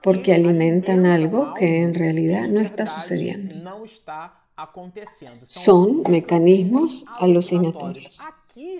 porque 0.02 0.34
alimentan 0.34 1.06
algo 1.06 1.54
que 1.54 1.82
en 1.82 1.94
realidad 1.94 2.48
no 2.48 2.60
está 2.60 2.86
sucediendo. 2.86 3.54
Son 5.46 6.02
mecanismos 6.08 7.06
alucinatorios. 7.18 8.20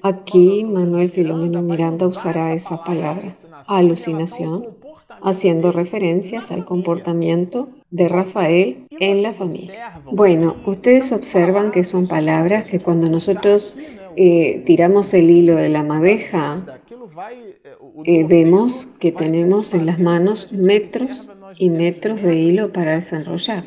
Aquí 0.02 0.64
Manuel 0.64 1.10
Filomeno 1.10 1.62
Miranda 1.62 2.06
usará 2.06 2.52
esa 2.52 2.84
palabra, 2.84 3.34
alucinación, 3.66 4.76
haciendo 5.22 5.72
referencias 5.72 6.50
al 6.50 6.64
comportamiento 6.64 7.68
de 7.90 8.08
Rafael 8.08 8.86
en 8.90 9.22
la 9.22 9.32
familia. 9.32 10.02
Bueno, 10.04 10.56
ustedes 10.66 11.12
observan 11.12 11.70
que 11.70 11.84
son 11.84 12.08
palabras 12.08 12.64
que 12.64 12.80
cuando 12.80 13.08
nosotros 13.08 13.74
eh, 14.22 14.62
tiramos 14.66 15.14
el 15.14 15.30
hilo 15.30 15.56
de 15.56 15.70
la 15.70 15.82
madeja, 15.82 16.62
eh, 18.04 18.24
vemos 18.28 18.86
que 18.98 19.12
tenemos 19.12 19.72
en 19.72 19.86
las 19.86 19.98
manos 19.98 20.52
metros 20.52 21.30
y 21.56 21.70
metros 21.70 22.20
de 22.20 22.36
hilo 22.36 22.70
para 22.70 22.96
desenrollar. 22.96 23.64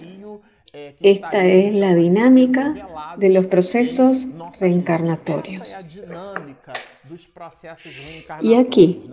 Esta 0.99 1.47
es 1.47 1.73
la 1.73 1.95
dinámica 1.95 2.87
de 3.17 3.29
los 3.29 3.47
procesos 3.47 4.27
reencarnatorios. 4.59 5.75
Y 8.39 8.53
aquí, 8.53 9.09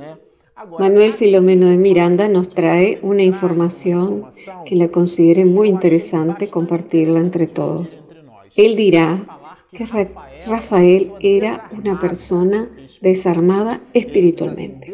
Manuel 0.79 1.15
Filomeno 1.15 1.71
de 1.71 1.79
Miranda 1.79 2.29
nos 2.29 2.51
trae 2.51 2.99
una 3.01 3.23
información 3.23 4.27
que 4.67 4.77
la 4.77 4.89
considere 4.89 5.47
muy 5.47 5.69
interesante 5.69 6.49
compartirla 6.49 7.19
entre 7.19 7.47
todos. 7.47 8.11
Él 8.57 8.77
dirá 8.77 9.40
que 9.73 10.09
Rafael 10.47 11.13
era 11.21 11.69
una 11.77 11.99
persona 12.01 12.69
desarmada 13.01 13.81
espiritualmente. 13.95 14.93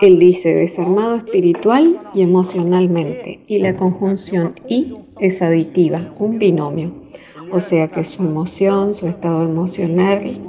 Él 0.00 0.18
dice 0.18 0.54
desarmado 0.54 1.16
espiritual 1.16 1.98
y 2.14 2.22
emocionalmente, 2.22 3.44
y 3.46 3.58
la 3.58 3.76
conjunción 3.76 4.54
y 4.66 4.94
es 5.20 5.42
aditiva, 5.42 6.14
un 6.18 6.38
binomio. 6.38 7.04
O 7.52 7.60
sea 7.60 7.88
que 7.88 8.02
su 8.04 8.22
emoción, 8.22 8.94
su 8.94 9.06
estado 9.06 9.44
emocional, 9.44 10.40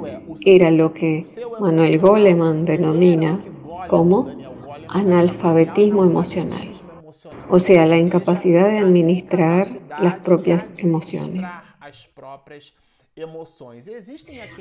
era 0.44 0.70
lo 0.70 0.92
que 0.92 1.26
Manuel 1.60 1.98
Goleman 1.98 2.64
denomina 2.64 3.40
como 3.88 4.28
analfabetismo 4.88 6.04
emocional. 6.04 6.72
O 7.48 7.58
sea, 7.58 7.86
la 7.86 7.98
incapacidad 7.98 8.68
de 8.68 8.78
administrar 8.78 9.68
las 10.00 10.16
propias 10.16 10.72
emociones. 10.78 11.50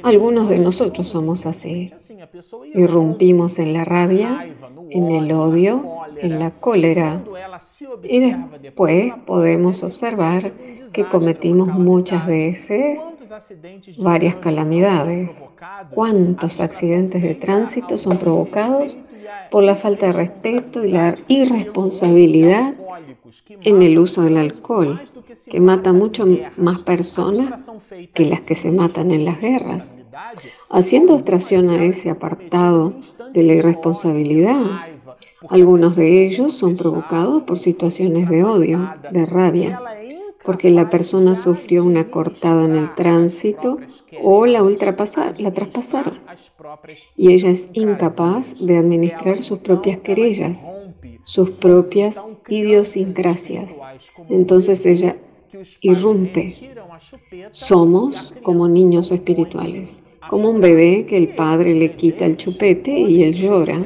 Algunos 0.04 0.48
de 0.48 0.60
nosotros 0.60 1.08
somos 1.08 1.46
así. 1.46 1.92
Irrumpimos 2.74 3.60
en 3.60 3.74
la 3.74 3.84
rabia, 3.84 4.48
en 4.92 5.12
el 5.12 5.30
odio, 5.34 5.84
en 6.16 6.40
la 6.40 6.52
cólera. 6.52 7.22
Y 8.02 8.34
después 8.62 9.14
podemos 9.26 9.84
observar 9.84 10.54
que 10.94 11.04
cometimos 11.04 11.68
muchas 11.68 12.26
veces 12.26 13.02
varias 13.98 14.38
calamidades. 14.38 15.50
¿Cuántos 15.94 16.62
accidentes 16.62 17.24
de 17.24 17.36
tránsito 17.36 17.98
son 17.98 18.18
provocados 18.18 18.98
por 19.52 19.64
la 19.64 19.76
falta 19.76 20.08
de 20.08 20.14
respeto 20.14 20.84
y 20.84 20.92
la 20.92 21.16
irresponsabilidad 21.28 22.76
en 23.62 23.82
el 23.82 23.98
uso 23.98 24.24
del 24.24 24.38
alcohol? 24.38 25.02
que 25.50 25.60
mata 25.60 25.94
mucho 25.94 26.26
más 26.58 26.82
personas 26.82 27.62
que 28.14 28.26
las 28.26 28.42
que 28.42 28.56
se 28.56 28.72
matan 28.72 29.12
en 29.12 29.26
las 29.26 29.40
guerras, 29.40 30.00
haciendo 30.70 31.14
abstracción 31.14 31.70
a 31.70 31.84
ese 31.84 32.10
apartado 32.10 32.96
de 33.34 33.44
la 33.44 33.54
irresponsabilidad. 33.54 34.64
Algunos 35.50 35.96
de 35.96 36.26
ellos 36.26 36.54
son 36.54 36.76
provocados 36.76 37.44
por 37.44 37.60
situaciones 37.60 38.30
de 38.30 38.44
odio, 38.44 38.92
de 39.12 39.26
rabia, 39.26 39.80
porque 40.46 40.70
la 40.70 40.90
persona 40.90 41.36
sufrió 41.36 41.84
una 41.84 42.10
cortada 42.10 42.66
en 42.66 42.76
el 42.76 42.94
tránsito 42.96 43.80
o 44.24 44.46
la, 44.46 44.62
la 45.38 45.54
traspasaron. 45.54 46.20
Y 47.18 47.34
ella 47.34 47.50
es 47.50 47.70
incapaz 47.74 48.56
de 48.60 48.78
administrar 48.78 49.44
sus 49.44 49.60
propias 49.60 50.00
querellas, 50.00 50.72
sus 51.24 51.50
propias 51.50 52.22
idiosincrasias. 52.48 53.82
Entonces 54.30 54.86
ella 54.86 55.18
irrumpe. 55.82 56.56
Somos 57.52 58.36
como 58.44 58.68
niños 58.68 59.12
espirituales, 59.12 60.04
como 60.30 60.50
un 60.50 60.62
bebé 60.62 61.06
que 61.06 61.18
el 61.18 61.30
padre 61.36 61.74
le 61.74 61.96
quita 61.96 62.26
el 62.26 62.38
chupete 62.38 62.92
y 62.92 63.24
él 63.24 63.34
llora. 63.34 63.84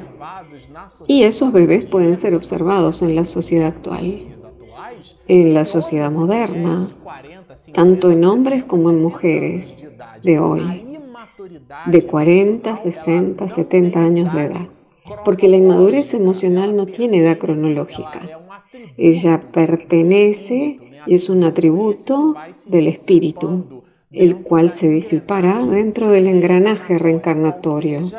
Y 1.08 1.24
esos 1.24 1.52
bebés 1.52 1.86
pueden 1.86 2.18
ser 2.18 2.36
observados 2.36 3.02
en 3.02 3.16
la 3.16 3.26
sociedad 3.26 3.68
actual, 3.68 4.39
en 5.30 5.54
la 5.54 5.64
sociedad 5.64 6.12
moderna, 6.12 6.88
tanto 7.72 8.10
en 8.10 8.26
hombres 8.26 8.64
como 8.64 8.90
en 8.90 9.00
mujeres 9.02 9.88
de 10.24 10.40
hoy, 10.40 10.98
de 11.86 12.06
40, 12.06 12.76
60, 12.76 13.48
70 13.48 14.00
años 14.04 14.34
de 14.34 14.46
edad. 14.46 14.68
Porque 15.24 15.48
la 15.48 15.58
inmadurez 15.58 16.16
emocional 16.16 16.76
no 16.76 16.88
tiene 16.88 17.20
edad 17.20 17.38
cronológica. 17.38 18.22
Ella 18.98 19.44
pertenece 19.52 20.80
y 21.06 21.14
es 21.14 21.30
un 21.30 21.44
atributo 21.44 22.36
del 22.66 22.88
espíritu, 22.88 23.84
el 24.12 24.38
cual 24.38 24.72
se 24.72 24.90
disipará 24.90 25.64
dentro 25.64 26.10
del 26.10 26.28
engranaje 26.28 26.98
reencarnatorio. 26.98 28.12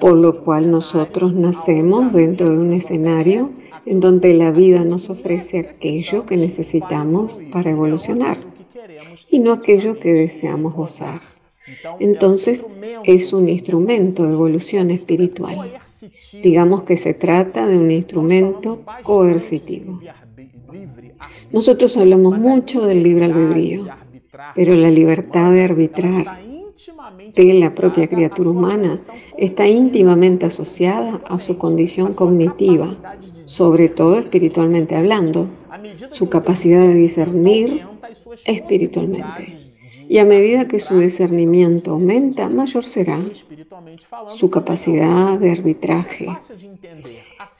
Por 0.00 0.16
lo 0.16 0.40
cual 0.40 0.70
nosotros 0.70 1.34
nacemos 1.34 2.12
dentro 2.12 2.48
de 2.48 2.58
un 2.58 2.72
escenario 2.72 3.50
en 3.86 4.00
donde 4.00 4.34
la 4.34 4.50
vida 4.52 4.84
nos 4.84 5.10
ofrece 5.10 5.58
aquello 5.58 6.26
que 6.26 6.36
necesitamos 6.36 7.42
para 7.50 7.70
evolucionar 7.70 8.38
y 9.28 9.38
no 9.38 9.52
aquello 9.52 9.98
que 9.98 10.12
deseamos 10.12 10.74
gozar. 10.74 11.20
Entonces 12.00 12.66
es 13.04 13.32
un 13.32 13.48
instrumento 13.48 14.26
de 14.26 14.32
evolución 14.32 14.90
espiritual. 14.90 15.72
Digamos 16.42 16.82
que 16.82 16.96
se 16.96 17.14
trata 17.14 17.66
de 17.66 17.78
un 17.78 17.90
instrumento 17.90 18.80
coercitivo. 19.02 20.00
Nosotros 21.52 21.96
hablamos 21.96 22.38
mucho 22.38 22.84
del 22.86 23.02
libre 23.02 23.26
albedrío, 23.26 23.86
pero 24.54 24.74
la 24.74 24.90
libertad 24.90 25.52
de 25.52 25.64
arbitrar 25.64 26.40
de 27.34 27.54
la 27.54 27.74
propia 27.74 28.08
criatura 28.08 28.50
humana 28.50 28.98
está 29.38 29.68
íntimamente 29.68 30.46
asociada 30.46 31.22
a 31.26 31.38
su 31.38 31.58
condición 31.58 32.14
cognitiva, 32.14 32.96
sobre 33.52 33.90
todo 33.90 34.18
espiritualmente 34.18 34.96
hablando, 34.96 35.50
su 36.10 36.30
capacidad 36.30 36.80
de 36.80 36.94
discernir 36.94 37.84
espiritualmente. 38.46 39.58
Y 40.08 40.16
a 40.18 40.24
medida 40.24 40.68
que 40.68 40.80
su 40.80 40.98
discernimiento 40.98 41.90
aumenta, 41.90 42.48
mayor 42.48 42.82
será 42.82 43.20
su 44.26 44.48
capacidad 44.48 45.38
de 45.38 45.50
arbitraje. 45.50 46.28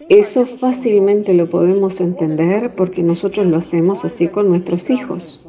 Eso 0.08 0.46
fácilmente 0.46 1.34
lo 1.34 1.50
podemos 1.50 2.00
entender 2.00 2.74
porque 2.74 3.02
nosotros 3.02 3.46
lo 3.46 3.58
hacemos 3.58 4.06
así 4.06 4.28
con 4.28 4.48
nuestros 4.48 4.88
hijos. 4.88 5.46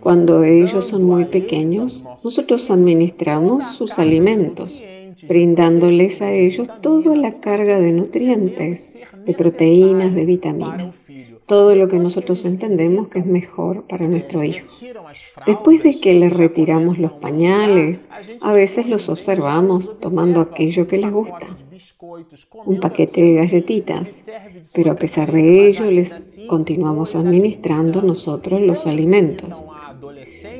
Cuando 0.00 0.44
ellos 0.44 0.88
son 0.88 1.04
muy 1.04 1.24
pequeños, 1.24 2.04
nosotros 2.22 2.70
administramos 2.70 3.64
sus 3.76 3.98
alimentos, 3.98 4.82
brindándoles 5.26 6.20
a 6.20 6.32
ellos 6.32 6.68
toda 6.82 7.16
la 7.16 7.40
carga 7.40 7.80
de 7.80 7.92
nutrientes, 7.92 8.94
de 9.24 9.34
proteínas, 9.34 10.14
de 10.14 10.26
vitaminas 10.26 11.04
todo 11.46 11.74
lo 11.74 11.88
que 11.88 11.98
nosotros 11.98 12.44
entendemos 12.44 13.08
que 13.08 13.18
es 13.18 13.26
mejor 13.26 13.84
para 13.84 14.06
nuestro 14.08 14.42
hijo. 14.42 14.66
Después 15.46 15.82
de 15.82 16.00
que 16.00 16.14
les 16.14 16.32
retiramos 16.32 16.98
los 16.98 17.12
pañales, 17.12 18.06
a 18.40 18.52
veces 18.52 18.88
los 18.88 19.08
observamos 19.08 19.98
tomando 20.00 20.40
aquello 20.40 20.86
que 20.86 20.98
les 20.98 21.12
gusta, 21.12 21.56
un 22.64 22.80
paquete 22.80 23.20
de 23.20 23.34
galletitas, 23.34 24.24
pero 24.72 24.92
a 24.92 24.96
pesar 24.96 25.32
de 25.32 25.68
ello 25.68 25.90
les 25.90 26.22
continuamos 26.46 27.14
administrando 27.14 28.00
nosotros 28.00 28.60
los 28.60 28.86
alimentos. 28.86 29.64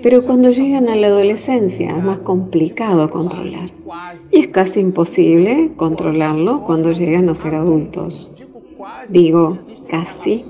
Pero 0.03 0.23
cuando 0.23 0.51
llegan 0.51 0.89
a 0.89 0.97
la 0.97 1.07
adolescencia 1.07 1.97
es 1.97 2.05
más 2.05 2.19
complicado 2.19 3.09
controlar 3.09 3.71
y 4.31 4.41
es 4.41 4.49
casi 4.49 4.81
imposible 4.81 5.73
controlarlo 5.77 6.63
cuando 6.65 6.93
llegan 6.93 7.31
a 7.31 7.35
ser 7.35 7.55
adultos. 7.55 8.34
Digo, 9.09 9.59
casi 9.89 10.45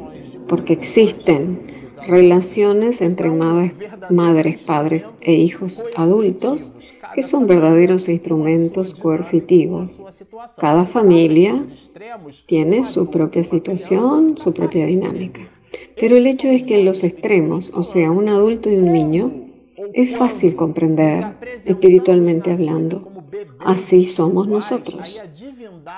porque 0.48 0.74
existen 0.74 1.72
relaciones 2.06 3.00
entre 3.00 3.30
madres, 3.30 4.60
padres 4.60 5.08
e 5.22 5.34
hijos 5.34 5.84
adultos 5.96 6.74
que 7.14 7.22
son 7.22 7.46
verdaderos 7.46 8.08
instrumentos 8.08 8.94
coercitivos. 8.94 10.04
Cada 10.58 10.84
familia 10.84 11.64
tiene 12.46 12.84
su 12.84 13.08
propia 13.10 13.44
situación, 13.44 14.36
su 14.36 14.52
propia 14.52 14.86
dinámica. 14.86 15.40
Pero 15.98 16.16
el 16.16 16.26
hecho 16.26 16.48
es 16.48 16.64
que 16.64 16.78
en 16.78 16.84
los 16.84 17.04
extremos, 17.04 17.72
o 17.74 17.82
sea, 17.82 18.10
un 18.10 18.28
adulto 18.28 18.70
y 18.70 18.76
un 18.76 18.92
niño, 18.92 19.32
es 19.92 20.16
fácil 20.16 20.56
comprender, 20.56 21.24
espiritualmente 21.64 22.50
hablando. 22.50 23.08
Así 23.60 24.04
somos 24.04 24.48
nosotros. 24.48 25.24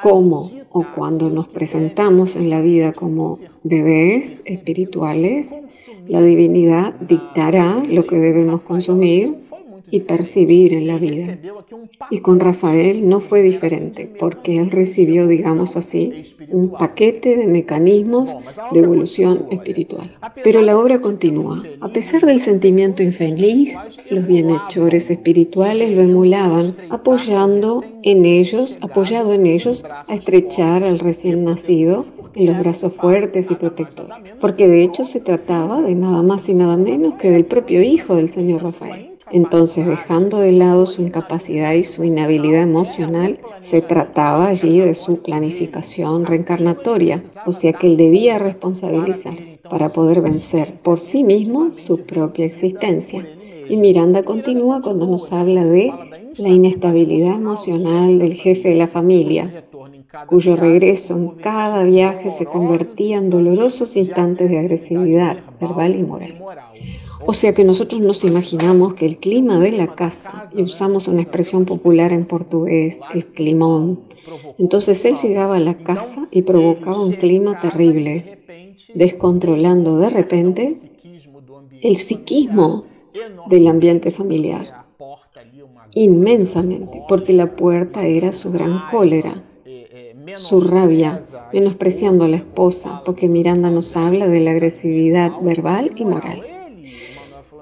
¿Cómo 0.03 0.51
o 0.79 0.85
cuando 0.95 1.31
nos 1.31 1.49
presentamos 1.49 2.37
en 2.37 2.51
la 2.51 2.61
vida 2.61 2.93
como 2.93 3.39
bebés 3.63 4.43
espirituales, 4.45 5.63
la 6.07 6.21
divinidad 6.21 6.93
dictará 7.01 7.83
lo 7.83 8.05
que 8.05 8.19
debemos 8.19 8.61
consumir 8.61 9.46
y 9.91 10.01
percibir 10.01 10.75
en 10.75 10.87
la 10.87 10.99
vida. 10.99 11.39
Y 12.11 12.19
con 12.21 12.41
Rafael 12.41 13.09
no 13.09 13.21
fue 13.21 13.43
diferente, 13.43 14.11
porque 14.19 14.59
él 14.59 14.71
recibió, 14.71 15.27
digamos 15.27 15.77
así, 15.77 16.37
un 16.51 16.71
paquete 16.71 17.37
de 17.37 17.47
mecanismos 17.47 18.37
de 18.73 18.81
evolución 18.81 19.47
espiritual. 19.51 20.17
Pero 20.43 20.63
la 20.63 20.79
obra 20.79 21.01
continúa. 21.01 21.63
A 21.81 21.89
pesar 21.89 22.23
del 22.23 22.41
sentimiento 22.41 23.03
infeliz, 23.03 23.75
los 24.11 24.27
bienhechores 24.27 25.11
espirituales 25.11 25.91
lo 25.91 26.03
emulaban, 26.03 26.77
apoyando 26.91 27.85
en 28.03 28.25
ellos, 28.25 28.79
apoyado 28.81 29.33
en 29.33 29.47
ellos, 29.47 29.85
a 30.07 30.15
estrechar 30.15 30.85
al 30.85 30.99
recién 30.99 31.45
nacido 31.45 32.07
en 32.35 32.47
los 32.47 32.59
brazos 32.59 32.93
fuertes 32.93 33.51
y 33.51 33.55
protectores, 33.55 34.17
porque 34.41 34.69
de 34.69 34.85
hecho 34.85 35.05
se 35.05 35.21
trataba 35.21 35.81
de 35.81 35.95
nada 35.95 36.23
más 36.23 36.49
y 36.49 36.55
nada 36.55 36.77
menos 36.77 37.15
que 37.15 37.31
del 37.31 37.47
propio 37.47 37.83
hijo 37.83 38.15
del 38.15 38.29
señor 38.29 38.63
Rafael. 38.63 39.16
Entonces, 39.31 39.87
dejando 39.87 40.39
de 40.39 40.53
lado 40.53 40.87
su 40.87 41.03
incapacidad 41.03 41.73
y 41.75 41.83
su 41.83 42.05
inhabilidad 42.05 42.63
emocional, 42.63 43.39
se 43.61 43.83
trataba 43.83 44.49
allí 44.49 44.79
de 44.79 44.95
su 44.95 45.21
planificación 45.23 46.27
reencarnatoria, 46.27 47.23
o 47.45 47.53
sea 47.53 47.73
que 47.73 47.89
él 47.89 47.97
debía 47.97 48.39
responsabilizarse 48.39 49.59
para 49.69 49.93
poder 49.93 50.21
vencer 50.21 50.75
por 50.83 50.99
sí 50.99 51.25
mismo 51.25 51.73
su 51.73 52.03
propia 52.03 52.45
existencia. 52.45 53.27
Y 53.69 53.77
Miranda 53.77 54.23
continúa 54.23 54.81
cuando 54.81 55.07
nos 55.07 55.33
habla 55.33 55.65
de 55.65 55.93
la 56.37 56.49
inestabilidad 56.49 57.35
emocional 57.35 58.19
del 58.19 58.35
jefe 58.35 58.69
de 58.69 58.77
la 58.77 58.87
familia, 58.87 59.65
cuyo 60.27 60.55
regreso 60.55 61.17
en 61.17 61.29
cada 61.31 61.83
viaje 61.83 62.31
se 62.31 62.47
convertía 62.47 63.17
en 63.17 63.31
dolorosos 63.31 63.97
instantes 63.97 64.51
de 64.51 64.59
agresividad 64.59 65.39
verbal 65.61 65.97
y 65.97 66.03
moral. 66.05 66.35
O 67.25 67.33
sea 67.33 67.55
que 67.55 67.65
nosotros 67.65 68.01
nos 68.01 68.25
imaginamos 68.25 68.95
que 68.95 69.07
el 69.07 69.19
clima 69.19 69.59
de 69.59 69.73
la 69.73 69.95
casa, 69.95 70.51
y 70.55 70.63
usamos 70.63 71.09
una 71.09 71.23
expresión 71.23 71.65
popular 71.65 72.13
en 72.13 72.27
portugués, 72.27 73.01
el 73.15 73.27
climón, 73.27 74.01
entonces 74.59 75.05
él 75.05 75.17
llegaba 75.17 75.57
a 75.57 75.61
la 75.61 75.79
casa 75.79 76.29
y 76.31 76.43
provocaba 76.43 77.01
un 77.01 77.13
clima 77.13 77.59
terrible, 77.61 78.41
descontrolando 78.95 79.99
de 79.99 80.11
repente 80.11 80.77
el 81.83 81.97
psiquismo 81.97 82.85
del 83.49 83.69
ambiente 83.69 84.11
familiar, 84.11 84.87
inmensamente, 85.95 87.03
porque 87.09 87.33
la 87.33 87.57
puerta 87.57 88.07
era 88.07 88.33
su 88.33 88.51
gran 88.51 88.83
cólera, 88.91 89.43
su 90.35 90.61
rabia, 90.61 91.25
menospreciando 91.53 92.25
a 92.25 92.29
la 92.29 92.37
esposa, 92.37 93.03
porque 93.05 93.29
Miranda 93.29 93.71
nos 93.71 93.97
habla 93.97 94.27
de 94.27 94.41
la 94.41 94.51
agresividad 94.51 95.33
verbal 95.41 95.93
y 95.97 96.05
moral. 96.05 96.56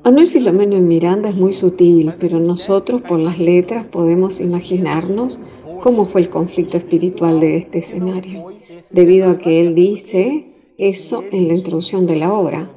Manuel 0.04 0.26
Filomeno 0.26 0.76
en 0.76 0.86
Miranda 0.86 1.30
es 1.30 1.34
muy 1.34 1.54
sutil, 1.54 2.12
pero 2.20 2.38
nosotros 2.38 3.00
por 3.00 3.18
las 3.18 3.38
letras 3.38 3.86
podemos 3.86 4.38
imaginarnos 4.38 5.40
cómo 5.80 6.04
fue 6.04 6.20
el 6.20 6.28
conflicto 6.28 6.76
espiritual 6.76 7.40
de 7.40 7.56
este 7.56 7.78
escenario, 7.78 8.52
debido 8.90 9.30
a 9.30 9.38
que 9.38 9.60
él 9.62 9.74
dice 9.74 10.46
eso 10.76 11.24
en 11.32 11.48
la 11.48 11.54
introducción 11.54 12.06
de 12.06 12.16
la 12.16 12.34
obra. 12.34 12.70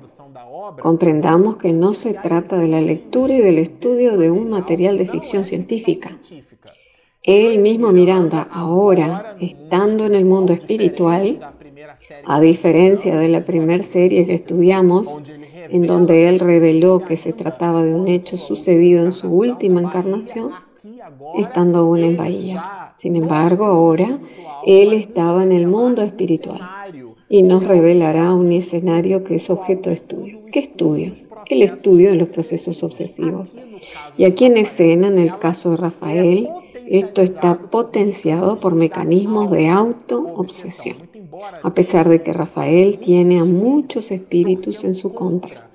comprendamos 0.79 1.57
que 1.57 1.73
no 1.73 1.93
se 1.93 2.13
trata 2.13 2.57
de 2.57 2.69
la 2.69 2.79
lectura 2.79 3.33
y 3.33 3.41
del 3.41 3.57
estudio 3.57 4.17
de 4.17 4.31
un 4.31 4.49
material 4.49 4.97
de 4.97 5.07
ficción 5.07 5.43
científica. 5.43 6.17
Él 7.23 7.59
mismo 7.59 7.91
Miranda, 7.91 8.47
ahora, 8.49 9.35
estando 9.41 10.05
en 10.05 10.15
el 10.15 10.23
mundo 10.23 10.53
espiritual, 10.53 11.39
a 12.25 12.39
diferencia 12.39 13.17
de 13.17 13.27
la 13.27 13.43
primera 13.43 13.83
serie 13.83 14.25
que 14.25 14.35
estudiamos, 14.35 15.21
en 15.69 15.85
donde 15.85 16.29
él 16.29 16.39
reveló 16.39 16.99
que 16.99 17.17
se 17.17 17.33
trataba 17.33 17.83
de 17.83 17.95
un 17.95 18.07
hecho 18.07 18.37
sucedido 18.37 19.03
en 19.03 19.11
su 19.11 19.29
última 19.29 19.81
encarnación, 19.81 20.51
estando 21.37 21.79
aún 21.79 22.03
en 22.03 22.17
Bahía. 22.17 22.93
Sin 22.97 23.15
embargo, 23.15 23.65
ahora 23.65 24.19
él 24.65 24.93
estaba 24.93 25.43
en 25.43 25.51
el 25.51 25.67
mundo 25.67 26.01
espiritual 26.01 26.61
y 27.29 27.43
nos 27.43 27.65
revelará 27.65 28.33
un 28.33 28.51
escenario 28.51 29.23
que 29.23 29.35
es 29.35 29.49
objeto 29.49 29.89
de 29.89 29.95
estudio. 29.95 30.39
¿Qué 30.51 30.59
estudio? 30.59 31.13
El 31.47 31.61
estudio 31.61 32.09
de 32.09 32.15
los 32.15 32.29
procesos 32.29 32.83
obsesivos. 32.83 33.53
Y 34.17 34.25
aquí 34.25 34.45
en 34.45 34.57
escena, 34.57 35.07
en 35.07 35.19
el 35.19 35.37
caso 35.37 35.71
de 35.71 35.77
Rafael, 35.77 36.49
esto 36.87 37.21
está 37.21 37.59
potenciado 37.59 38.59
por 38.59 38.73
mecanismos 38.73 39.51
de 39.51 39.67
auto-obsesión, 39.67 41.06
a 41.63 41.73
pesar 41.73 42.07
de 42.09 42.21
que 42.21 42.33
Rafael 42.33 42.99
tiene 42.99 43.39
a 43.39 43.45
muchos 43.45 44.11
espíritus 44.11 44.83
en 44.83 44.95
su 44.95 45.13
contra, 45.13 45.69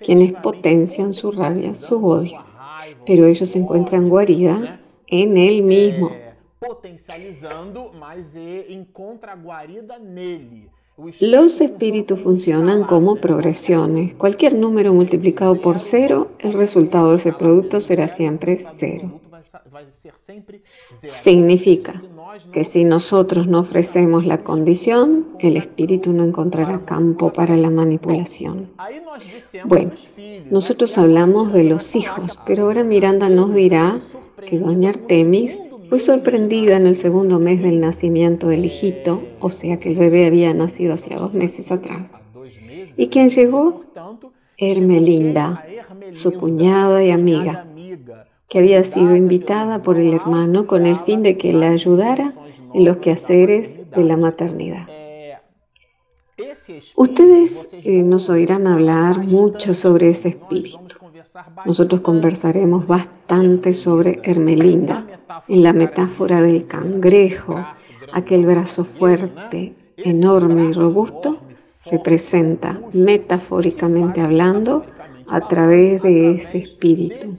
quienes 0.00 0.32
potencian 0.32 1.14
su 1.14 1.30
rabia, 1.30 1.74
su 1.74 2.04
odio, 2.04 2.44
pero 3.06 3.26
ellos 3.26 3.48
se 3.48 3.58
encuentran 3.58 4.08
guarida 4.08 4.80
en 5.06 5.36
él 5.36 5.62
mismo. 5.62 6.10
Los 11.20 11.60
espíritus 11.60 12.20
funcionan 12.20 12.84
como 12.84 13.16
progresiones. 13.16 14.14
Cualquier 14.14 14.54
número 14.54 14.92
multiplicado 14.92 15.60
por 15.60 15.78
cero, 15.78 16.32
el 16.38 16.52
resultado 16.52 17.10
de 17.10 17.16
ese 17.16 17.32
producto 17.32 17.80
será 17.80 18.08
siempre 18.08 18.56
cero. 18.58 19.20
Significa 21.08 21.94
que 22.52 22.64
si 22.64 22.84
nosotros 22.84 23.46
no 23.46 23.60
ofrecemos 23.60 24.24
la 24.24 24.42
condición, 24.42 25.26
el 25.38 25.56
espíritu 25.56 26.12
no 26.12 26.24
encontrará 26.24 26.84
campo 26.84 27.32
para 27.32 27.56
la 27.56 27.70
manipulación. 27.70 28.70
Bueno, 29.64 29.92
nosotros 30.50 30.96
hablamos 30.98 31.52
de 31.52 31.64
los 31.64 31.94
hijos, 31.94 32.38
pero 32.46 32.64
ahora 32.64 32.84
Miranda 32.84 33.28
nos 33.28 33.54
dirá 33.54 34.00
que 34.46 34.58
doña 34.58 34.90
Artemis 34.90 35.60
fue 35.84 35.98
sorprendida 35.98 36.76
en 36.76 36.86
el 36.86 36.96
segundo 36.96 37.38
mes 37.38 37.62
del 37.62 37.80
nacimiento 37.80 38.48
del 38.48 38.64
hijito, 38.64 39.22
o 39.40 39.50
sea 39.50 39.78
que 39.78 39.90
el 39.90 39.96
bebé 39.96 40.26
había 40.26 40.54
nacido 40.54 40.94
hacía 40.94 41.18
dos 41.18 41.34
meses 41.34 41.70
atrás. 41.70 42.22
¿Y 42.96 43.08
quién 43.08 43.28
llegó? 43.28 43.84
Hermelinda, 44.56 45.64
su 46.10 46.32
cuñada 46.32 47.04
y 47.04 47.10
amiga, 47.10 47.66
que 48.52 48.58
había 48.58 48.84
sido 48.84 49.16
invitada 49.16 49.82
por 49.82 49.96
el 49.98 50.12
hermano 50.12 50.66
con 50.66 50.84
el 50.84 50.98
fin 50.98 51.22
de 51.22 51.38
que 51.38 51.54
la 51.54 51.70
ayudara 51.70 52.34
en 52.74 52.84
los 52.84 52.98
quehaceres 52.98 53.80
de 53.96 54.04
la 54.04 54.18
maternidad. 54.18 54.86
Ustedes 56.94 57.70
eh, 57.72 58.02
nos 58.02 58.28
oirán 58.28 58.66
hablar 58.66 59.20
mucho 59.20 59.72
sobre 59.72 60.10
ese 60.10 60.28
espíritu. 60.28 60.96
Nosotros 61.64 62.02
conversaremos 62.02 62.86
bastante 62.86 63.72
sobre 63.72 64.20
Hermelinda, 64.22 65.06
en 65.48 65.62
la 65.62 65.72
metáfora 65.72 66.42
del 66.42 66.66
cangrejo, 66.66 67.64
aquel 68.12 68.44
brazo 68.44 68.84
fuerte, 68.84 69.72
enorme 69.96 70.64
y 70.64 70.72
robusto, 70.72 71.38
se 71.80 71.98
presenta 71.98 72.82
metafóricamente 72.92 74.20
hablando 74.20 74.84
a 75.28 75.48
través 75.48 76.02
de 76.02 76.32
ese 76.32 76.58
espíritu. 76.58 77.34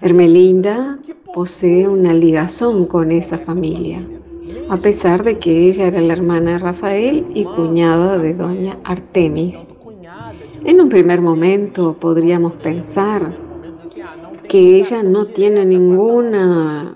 Hermelinda 0.00 0.98
posee 1.32 1.88
una 1.88 2.14
ligazón 2.14 2.86
con 2.86 3.10
esa 3.10 3.38
familia, 3.38 4.06
a 4.68 4.76
pesar 4.78 5.22
de 5.22 5.38
que 5.38 5.68
ella 5.68 5.86
era 5.86 6.00
la 6.00 6.12
hermana 6.12 6.52
de 6.52 6.58
Rafael 6.58 7.26
y 7.34 7.44
cuñada 7.44 8.18
de 8.18 8.34
doña 8.34 8.78
Artemis. 8.84 9.70
En 10.64 10.80
un 10.80 10.88
primer 10.88 11.20
momento 11.20 11.96
podríamos 11.98 12.54
pensar 12.54 13.36
que 14.48 14.78
ella 14.78 15.02
no 15.02 15.26
tiene 15.26 15.64
ninguna 15.64 16.94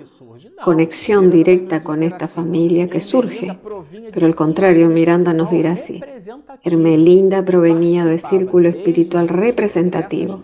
conexión 0.65 1.31
directa 1.31 1.83
con 1.83 2.03
esta 2.03 2.27
familia 2.27 2.89
que 2.89 3.01
surge, 3.01 3.59
pero 4.15 4.25
al 4.25 4.35
contrario, 4.35 4.89
Miranda 4.89 5.35
nos 5.35 5.51
dirá 5.51 5.73
así. 5.73 6.01
Hermelinda 6.63 7.45
provenía 7.45 8.07
del 8.07 8.19
círculo 8.19 8.71
espiritual 8.71 9.29
representativo 9.29 10.41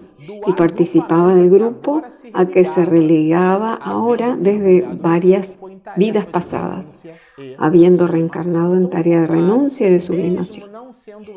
y 0.46 0.52
participaba 0.52 1.34
del 1.34 1.48
grupo 1.48 2.02
a 2.34 2.44
que 2.44 2.64
se 2.64 2.84
relegaba 2.84 3.72
ahora 3.72 4.36
desde 4.36 4.82
varias 4.82 5.58
vidas 5.96 6.26
pasadas, 6.26 6.98
habiendo 7.56 8.06
reencarnado 8.06 8.76
en 8.76 8.90
tarea 8.90 9.22
de 9.22 9.26
renuncia 9.26 9.88
y 9.88 9.92
de 9.92 10.00
sublimación. 10.00 10.68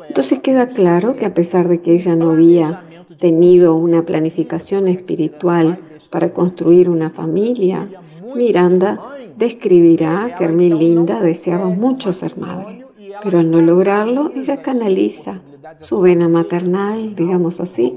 Entonces 0.08 0.40
queda 0.40 0.68
claro 0.68 1.16
que 1.16 1.24
a 1.24 1.32
pesar 1.32 1.68
de 1.68 1.80
que 1.80 1.94
ella 1.94 2.16
no 2.16 2.32
había 2.32 2.82
tenido 3.18 3.76
una 3.76 4.04
planificación 4.04 4.88
espiritual 4.88 5.78
para 6.10 6.34
construir 6.34 6.90
una 6.90 7.08
familia, 7.08 7.88
Miranda 8.34 9.00
describirá 9.36 10.34
que 10.36 10.44
Hermelinda 10.44 11.20
deseaba 11.20 11.68
mucho 11.68 12.12
ser 12.12 12.36
madre, 12.36 12.86
pero 13.22 13.38
al 13.38 13.50
no 13.50 13.60
lograrlo, 13.60 14.30
ella 14.34 14.62
canaliza 14.62 15.40
su 15.80 16.00
vena 16.00 16.28
maternal, 16.28 17.14
digamos 17.14 17.60
así, 17.60 17.96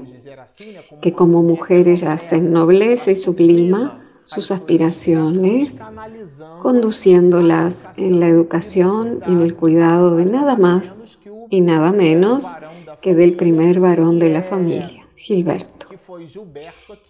que 1.00 1.12
como 1.12 1.42
mujer 1.42 1.88
ella 1.88 2.18
se 2.18 2.36
ennoblece 2.36 3.12
y 3.12 3.16
sublima 3.16 4.00
sus 4.24 4.50
aspiraciones, 4.50 5.80
conduciéndolas 6.60 7.88
en 7.96 8.20
la 8.20 8.28
educación 8.28 9.20
y 9.26 9.32
en 9.32 9.40
el 9.40 9.54
cuidado 9.54 10.16
de 10.16 10.26
nada 10.26 10.56
más 10.56 10.94
y 11.50 11.60
nada 11.60 11.92
menos 11.92 12.46
que 13.00 13.14
del 13.14 13.36
primer 13.36 13.80
varón 13.80 14.18
de 14.18 14.30
la 14.30 14.42
familia, 14.42 15.06
Gilberto. 15.16 15.77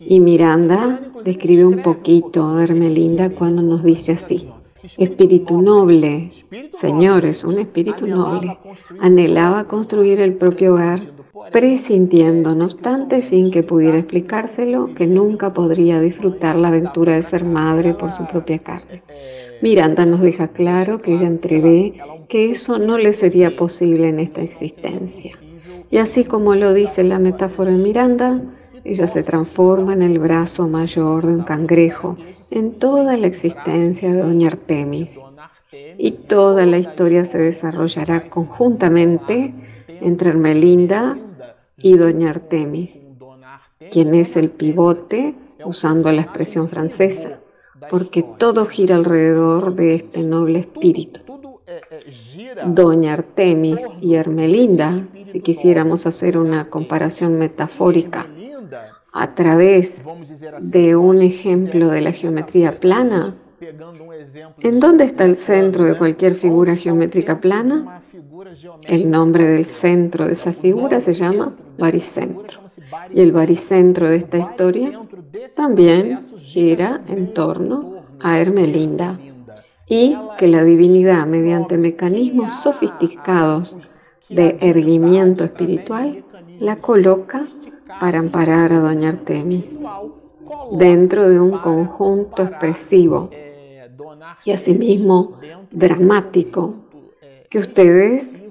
Y 0.00 0.20
Miranda 0.20 1.00
describe 1.24 1.64
un 1.64 1.82
poquito 1.82 2.54
de 2.56 2.64
Hermelinda 2.64 3.30
cuando 3.30 3.62
nos 3.62 3.82
dice 3.82 4.12
así. 4.12 4.48
Espíritu 4.96 5.60
noble, 5.60 6.30
señores, 6.72 7.44
un 7.44 7.58
espíritu 7.58 8.06
noble, 8.06 8.58
anhelaba 9.00 9.64
construir 9.64 10.20
el 10.20 10.34
propio 10.34 10.74
hogar, 10.74 11.00
presintiendo, 11.52 12.54
no 12.54 12.66
obstante, 12.66 13.20
sin 13.20 13.50
que 13.50 13.62
pudiera 13.62 13.98
explicárselo, 13.98 14.94
que 14.94 15.06
nunca 15.06 15.52
podría 15.52 16.00
disfrutar 16.00 16.56
la 16.56 16.68
aventura 16.68 17.14
de 17.14 17.22
ser 17.22 17.44
madre 17.44 17.94
por 17.94 18.12
su 18.12 18.24
propia 18.26 18.58
carne. 18.58 19.02
Miranda 19.60 20.06
nos 20.06 20.20
deja 20.20 20.48
claro 20.48 20.98
que 20.98 21.14
ella 21.14 21.26
entrevé 21.26 21.94
que 22.28 22.50
eso 22.50 22.78
no 22.78 22.98
le 22.98 23.12
sería 23.12 23.56
posible 23.56 24.08
en 24.08 24.20
esta 24.20 24.42
existencia. 24.42 25.36
Y 25.90 25.98
así 25.98 26.24
como 26.24 26.54
lo 26.54 26.72
dice 26.72 27.02
la 27.02 27.18
metáfora 27.18 27.72
de 27.72 27.78
Miranda, 27.78 28.42
ella 28.84 29.06
se 29.06 29.22
transforma 29.22 29.92
en 29.92 30.02
el 30.02 30.18
brazo 30.18 30.68
mayor 30.68 31.26
de 31.26 31.34
un 31.34 31.42
cangrejo 31.42 32.16
en 32.50 32.78
toda 32.78 33.16
la 33.16 33.26
existencia 33.26 34.12
de 34.12 34.22
Doña 34.22 34.48
Artemis. 34.48 35.20
Y 35.98 36.12
toda 36.12 36.64
la 36.66 36.78
historia 36.78 37.24
se 37.24 37.38
desarrollará 37.38 38.28
conjuntamente 38.28 39.54
entre 39.88 40.30
Hermelinda 40.30 41.18
y 41.76 41.96
Doña 41.96 42.30
Artemis, 42.30 43.08
quien 43.90 44.14
es 44.14 44.36
el 44.36 44.50
pivote, 44.50 45.34
usando 45.64 46.10
la 46.12 46.22
expresión 46.22 46.68
francesa, 46.68 47.40
porque 47.90 48.22
todo 48.22 48.66
gira 48.66 48.96
alrededor 48.96 49.74
de 49.74 49.96
este 49.96 50.22
noble 50.22 50.60
espíritu. 50.60 51.20
Doña 52.66 53.12
Artemis 53.12 53.86
y 54.00 54.14
Hermelinda, 54.14 55.04
si 55.22 55.40
quisiéramos 55.40 56.06
hacer 56.06 56.38
una 56.38 56.70
comparación 56.70 57.38
metafórica 57.38 58.26
a 59.12 59.34
través 59.34 60.04
de 60.60 60.96
un 60.96 61.22
ejemplo 61.22 61.88
de 61.88 62.00
la 62.00 62.12
geometría 62.12 62.78
plana, 62.78 63.34
¿en 64.60 64.80
dónde 64.80 65.04
está 65.04 65.24
el 65.24 65.34
centro 65.34 65.84
de 65.84 65.96
cualquier 65.96 66.34
figura 66.34 66.76
geométrica 66.76 67.40
plana? 67.40 68.02
El 68.84 69.10
nombre 69.10 69.44
del 69.44 69.64
centro 69.64 70.26
de 70.26 70.32
esa 70.32 70.52
figura 70.52 71.00
se 71.00 71.14
llama 71.14 71.54
baricentro. 71.78 72.60
Y 73.12 73.20
el 73.20 73.32
baricentro 73.32 74.08
de 74.08 74.16
esta 74.16 74.38
historia 74.38 75.00
también 75.54 76.20
gira 76.38 77.02
en 77.08 77.34
torno 77.34 77.96
a 78.20 78.38
Hermelinda. 78.38 79.18
Y 79.86 80.16
que 80.36 80.48
la 80.48 80.62
divinidad, 80.64 81.26
mediante 81.26 81.78
mecanismos 81.78 82.52
sofisticados 82.62 83.78
de 84.28 84.56
erguimiento 84.60 85.44
espiritual, 85.44 86.24
la 86.60 86.76
coloca 86.76 87.46
para 88.00 88.18
amparar 88.18 88.72
a 88.72 88.80
Doña 88.80 89.10
Artemis 89.10 89.78
dentro 90.72 91.28
de 91.28 91.40
un 91.40 91.58
conjunto 91.58 92.42
expresivo 92.42 93.30
y 94.44 94.50
asimismo 94.52 95.38
dramático 95.70 96.74
que 97.50 97.58
ustedes 97.58 98.42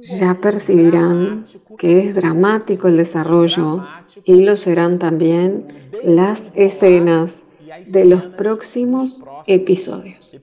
ya 0.00 0.34
percibirán 0.40 1.46
que 1.76 2.00
es 2.00 2.14
dramático 2.14 2.88
el 2.88 2.96
desarrollo 2.96 3.84
y 4.24 4.42
lo 4.42 4.56
serán 4.56 4.98
también 4.98 5.90
las 6.02 6.52
escenas 6.54 7.44
de 7.86 8.04
los 8.04 8.26
próximos 8.26 9.22
episodios. 9.46 10.36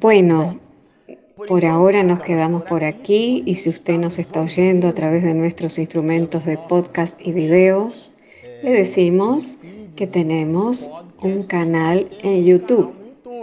Bueno, 0.00 0.60
por 1.36 1.66
ahora 1.66 2.02
nos 2.02 2.20
quedamos 2.20 2.62
por 2.62 2.82
aquí 2.82 3.42
y 3.44 3.56
si 3.56 3.68
usted 3.68 3.98
nos 3.98 4.18
está 4.18 4.40
oyendo 4.40 4.88
a 4.88 4.94
través 4.94 5.22
de 5.22 5.34
nuestros 5.34 5.78
instrumentos 5.78 6.46
de 6.46 6.56
podcast 6.56 7.14
y 7.20 7.32
videos, 7.32 8.14
le 8.62 8.70
decimos 8.70 9.58
que 9.96 10.06
tenemos 10.06 10.90
un 11.20 11.42
canal 11.42 12.08
en 12.22 12.42
YouTube, 12.44 12.90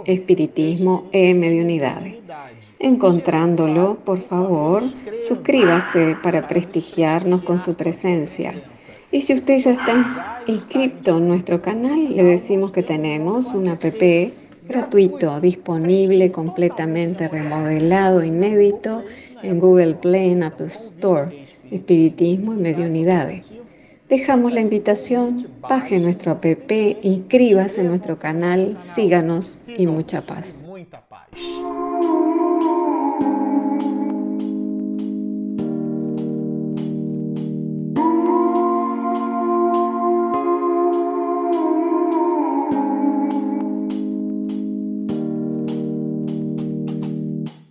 Espiritismo 0.06 1.08
e 1.12 1.34
Mediunidad. 1.34 2.02
Encontrándolo, 2.80 3.98
por 4.04 4.18
favor, 4.18 4.82
suscríbase 5.22 6.16
para 6.20 6.48
prestigiarnos 6.48 7.42
con 7.42 7.60
su 7.60 7.74
presencia. 7.74 8.60
Y 9.12 9.20
si 9.20 9.34
usted 9.34 9.58
ya 9.58 9.70
está 9.70 10.42
inscrito 10.48 11.18
en 11.18 11.28
nuestro 11.28 11.62
canal, 11.62 12.16
le 12.16 12.24
decimos 12.24 12.72
que 12.72 12.82
tenemos 12.82 13.54
un 13.54 13.68
app 13.68 13.84
gratuito, 14.66 15.40
disponible, 15.40 16.32
completamente 16.32 17.28
remodelado, 17.28 18.24
inédito 18.24 19.04
en 19.42 19.58
Google 19.58 19.94
Play 19.94 20.32
en 20.32 20.42
Apple 20.42 20.66
Store, 20.66 21.46
Espiritismo 21.70 22.54
y 22.54 22.56
Mediunidades. 22.56 23.44
Dejamos 24.08 24.52
la 24.52 24.60
invitación, 24.60 25.48
baje 25.60 25.98
nuestro 25.98 26.32
app, 26.32 26.44
inscríbase 27.02 27.80
en 27.80 27.88
nuestro 27.88 28.18
canal, 28.18 28.76
síganos 28.78 29.64
y 29.66 29.86
mucha 29.86 30.20
paz. 30.22 30.64